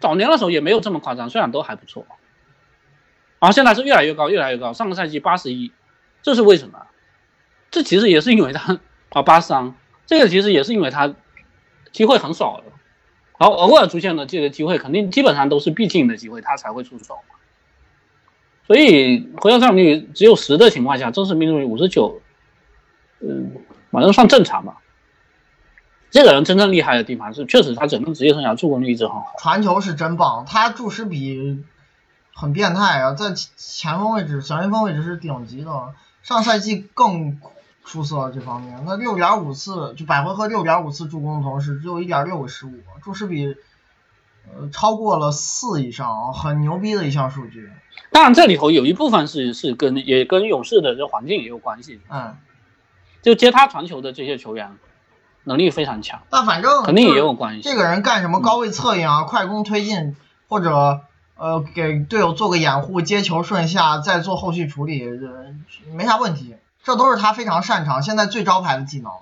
[0.00, 2.06] 早年的时候也没有这么夸张，虽然都还不错，
[3.38, 4.72] 然后现在是越来越高，越来越高。
[4.72, 5.70] 上个赛季八十一，
[6.22, 6.86] 这是为什么？
[7.70, 9.74] 这其实也是因为他啊八三，
[10.06, 11.14] 这个其实也是因为他
[11.92, 12.64] 机会很少了，
[13.38, 17.18] 然后偶尔出现的这个机会，肯定基本上都是必进的机会，他才会出手。
[18.66, 22.20] 所以回合占有率只有十的情况下，真实命中率五十九，
[23.20, 23.52] 嗯，
[23.90, 24.78] 反正算正常吧。
[26.10, 31.62] 这个人真正厉害的地方是，确实他整个职业生涯助攻率一直很好，传球是真棒，他注实比
[32.34, 35.70] 很变态啊，在前锋位置、小前锋位置是顶级的，
[36.22, 37.38] 上赛季更
[37.84, 43.54] 出色这方面，那六点五次就百回合六点五次助攻的同时，只有一点六个失误，注实比
[44.52, 47.70] 呃超过了四以上，很牛逼的一项数据。
[48.10, 52.00] 当然，这里头有一部分是是跟也跟勇士的这环境也有关系。
[52.08, 52.36] 嗯，
[53.22, 54.76] 就接他传球的这些球员，
[55.44, 56.20] 能力非常强。
[56.30, 57.62] 但反正肯定也有关系。
[57.62, 60.16] 这个人干什么高位策应啊、快攻推进，
[60.48, 61.00] 或者
[61.36, 65.04] 呃给队友做个掩护、接球顺下，再做后续处理，
[65.94, 66.56] 没啥问题。
[66.82, 69.12] 这都是他非常擅长、现在最招牌的技能。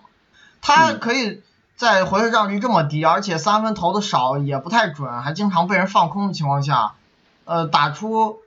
[0.60, 1.42] 他可以
[1.76, 6.92] 在回合占有率这么低，而且三分投的少，也不太准，还经常被人放空的情况下，
[7.44, 8.38] 呃，打出。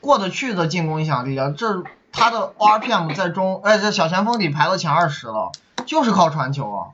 [0.00, 5.52] 过得去的进攻影响力啊，这他的 RPM 在中哎在小前锋里排到前二十了，
[5.86, 6.86] 就是靠传球啊，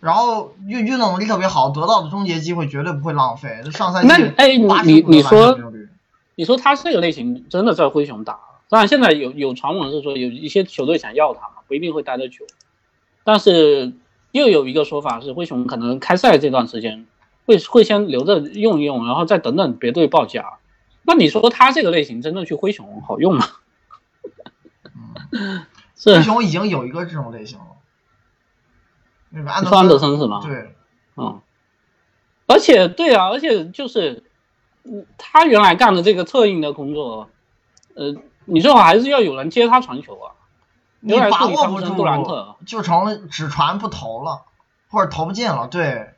[0.00, 3.62] 然后运运动能力特别好，得到的终结机会绝对不会浪费。
[3.72, 5.58] 上赛季那哎你你你说
[6.36, 12.46] 你说他这个类型真的在灰熊打，当然现在有有传闻是说有一些球队想要他，不一定会待得久，
[13.24, 13.92] 但是
[14.32, 17.06] 又有一个说法是灰熊可能开赛这段时间
[17.46, 20.54] 会会先留着用一用，然后再等等别队报价。
[21.02, 23.46] 那你说他这个类型真的去灰熊好用吗？
[26.04, 27.64] 灰熊已经有一个这种类型了，
[29.30, 30.40] 那个安德森是吗？
[30.42, 30.74] 对，
[31.16, 31.40] 嗯，
[32.46, 34.24] 而且对啊，而且就是，
[34.84, 37.28] 嗯，他原来干的这个策应的工作，
[37.94, 38.14] 呃，
[38.46, 40.32] 你最好还是要有人接他传球啊。
[41.02, 44.42] 你把握不住，就成了只传不投了，
[44.90, 46.10] 或者投不进了，对。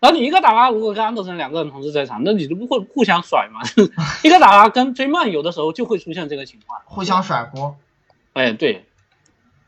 [0.00, 3.60] 然后你一个打拉，如果跟安德森两个人同时在场，那你就不会互相甩嘛？
[4.24, 7.76] 一个打拉跟追曼有的时候就会出现这个情况，互相甩锅。
[8.34, 8.84] 哎，对，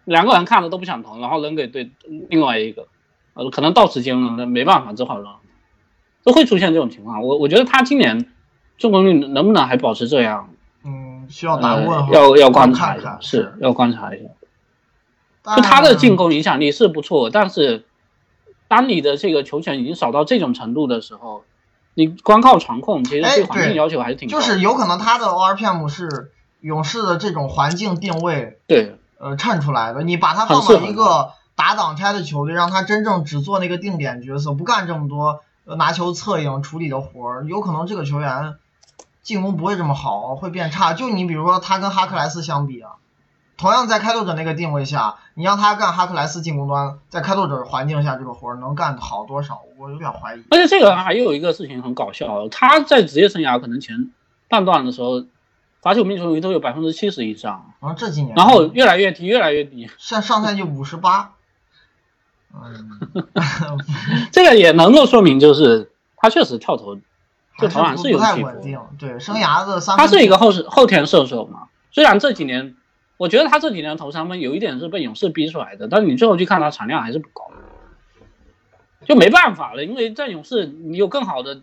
[0.04, 1.90] 两个人看了都不想投，然后扔给对
[2.28, 2.86] 另外一个，
[3.32, 5.32] 呃，可能到时间了，那没办法，只好扔，
[6.22, 7.22] 都会出现这种情况。
[7.22, 8.30] 我我觉得他今年
[8.76, 10.50] 中攻率能不能还保持这样？
[10.84, 14.28] 嗯，需要打问要要观察一下，是要观察一下。
[15.56, 17.86] 就他的进攻影响力是不错，但是。
[18.68, 21.44] 当你的这个球权已经少到这种程度的时候，
[21.94, 24.36] 你光靠传控，其实对环境要求还是挺高。
[24.36, 26.32] 就是有可能他的 ORPM 是
[26.66, 30.02] 勇士的这种环境定位，对，呃，衬出来的。
[30.02, 35.42] 你把他放到一个打挡拆的球队，让他真正只做那个定点角色，不干这么多
[35.76, 38.56] 拿球策应处理的活儿，有可能这个球员
[39.22, 40.92] 进攻不会这么好，会变差。
[40.92, 42.92] 就你比如说他跟哈克莱斯相比啊。
[43.58, 49.62] 同样在开拓者那个定位下，你让他干哈克莱斯进攻端，在开拓者环境下这个活儿能干好多少？
[49.78, 50.42] 我有点怀疑。
[50.50, 54.10] 而且这个还有一个事情很搞笑，他在职业生涯可能前
[54.50, 55.24] 半段的时候，
[55.86, 57.72] 罚球命中率都有百分之七十以上。
[57.80, 58.34] 然后，这几年。
[58.34, 59.88] 然后越来越低，越来越低。
[59.98, 61.34] 像上赛季五十八。
[62.52, 62.90] 嗯。
[64.32, 66.98] 这个也能够说明，就是他确实跳投，
[67.58, 68.50] 这投篮是有起伏。
[68.98, 69.96] 对，生涯的三。
[69.96, 71.68] 他是一个后后天射手嘛？
[71.92, 72.74] 虽然这几年。
[73.18, 77.50] 我觉得他这几年投三分有一点是被勇士逼出来的，但是你最后去看他产量还是不高，
[79.06, 81.62] 就没办法了，因为在勇士你有更好的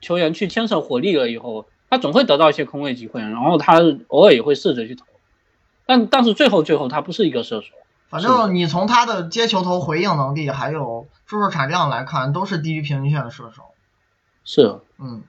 [0.00, 5.04] 球员去牵扯火力了以后，他总会得到一些空位机会，然后他偶尔也会试着去投，
[5.84, 7.66] 但但是最后最后他不是一个射手。
[8.08, 13.64] 反正你从他的接球头回应能力还有出手产量来看，都是低于平均线的射手。
[14.42, 15.22] 是，嗯，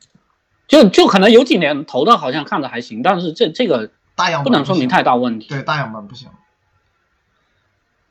[0.65, 3.91] 就就可能有几年投的好像看着还行，但是这这个。
[4.15, 5.49] 大样本不能说明太大问题。
[5.49, 6.29] 对，大样本不行。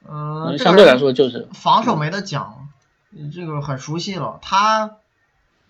[0.06, 2.68] 嗯，相对来说就是防守没得讲，
[3.32, 4.40] 这个很熟悉了。
[4.42, 4.96] 他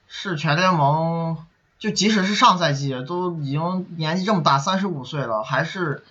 [0.08, 1.36] 是全联盟，
[1.82, 6.04] 就即使是上赛季都已经年纪这么大，三十五岁了，还是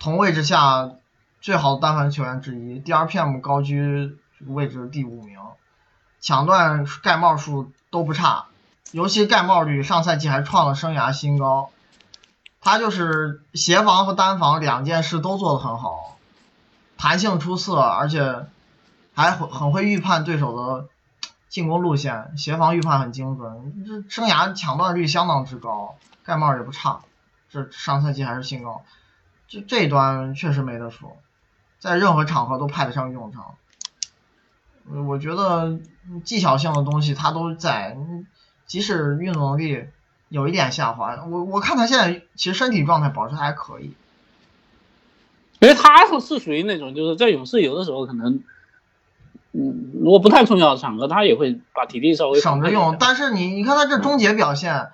[0.00, 0.92] 同位置下
[1.42, 2.80] 最好的单防球员之一。
[2.80, 5.38] DRPM 高居位置第五名，
[6.22, 8.46] 抢断盖帽数都不差，
[8.92, 11.68] 尤其盖帽率上赛季还创了生涯新高。
[12.62, 16.16] 他就是协防和单防两件事都做得很好，
[16.96, 18.46] 弹性出色，而且
[19.12, 20.86] 还很很会预判对手的
[21.48, 27.00] 进攻路线，协防预判很精准，这生涯抢断率相当之高，盖帽也不差，
[27.50, 28.84] 这上赛季还是新高，
[29.46, 31.16] 这这一端确实没得说，
[31.78, 33.54] 在任何场合都派得上用场。
[35.06, 35.78] 我觉得
[36.24, 37.96] 技巧性的东西他都在，
[38.66, 39.86] 即使运动能力
[40.28, 43.94] 有一点下滑，我我看他现在其实身体状态保持还可以。
[45.60, 48.42] 因为他是是属于那种就是在勇士有的时候可能，
[49.56, 54.88] 嗯，如果不太重要的场合，他也会把体力稍微省着用，但但是你你看他这终结表现，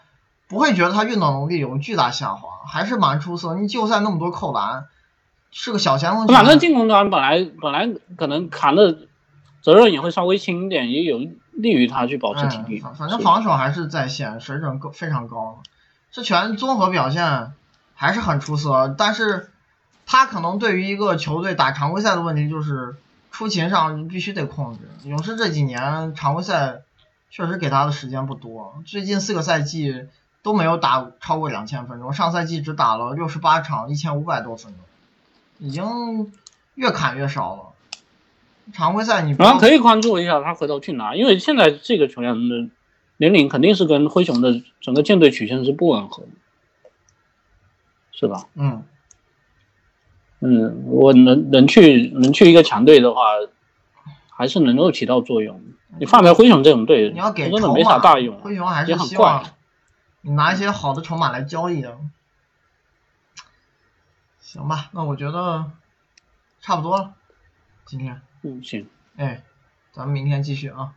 [0.49, 3.55] 不会觉得他运动能力有巨大下滑，还是蛮出色。
[3.55, 4.85] 你季后赛那么多扣篮，
[5.51, 8.99] 是个小前锋，反正进攻端本来本来可能扛的
[9.63, 11.19] 责任也会稍微轻一点，也有
[11.53, 12.81] 利于他去保持体力。
[12.81, 15.63] 嗯，反反正防守还是在线，水准够非常高。
[16.13, 17.53] 这全综合表现
[17.95, 19.51] 还是很出色，但是
[20.05, 22.97] 他可能对于一个球队打常规赛的问题就是
[23.31, 24.81] 出勤上必须得控制。
[25.05, 26.83] 勇士这几年常规赛
[27.31, 30.07] 确实给他的时间不多，最近四个赛季
[30.43, 34.81] 都没有打超过两千分钟，上赛季只打了六十八场，一千五百多分钟，
[35.59, 36.33] 已经
[36.75, 37.63] 越砍越少了。
[38.73, 42.69] 常规赛你然后可以关注一下他回头去拿，因为现在这个球员的
[43.17, 46.91] 年龄肯定是跟灰熊的整个舰队曲线是不吻合的，
[48.13, 48.47] 是吧？
[48.55, 48.85] 嗯。
[50.41, 53.23] 嗯，我能能去能去一个强队的话，
[54.31, 55.63] 还是能够起到作用。
[55.99, 59.51] 你放在灰熊这种队，你要给真的没啥，大用，灰熊还是希望怪。
[60.23, 61.99] 你拿一些好的筹码来交易的。
[64.41, 65.71] 行吧，那我觉得
[66.61, 67.15] 差不多了，
[67.85, 69.43] 今天，嗯，行哎，
[69.93, 70.93] 咱们明天继续啊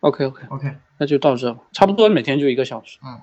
[0.00, 2.98] ，OK OK，，OK，那就到这吧，差不多每天就一个小时。
[3.04, 3.20] 嗯。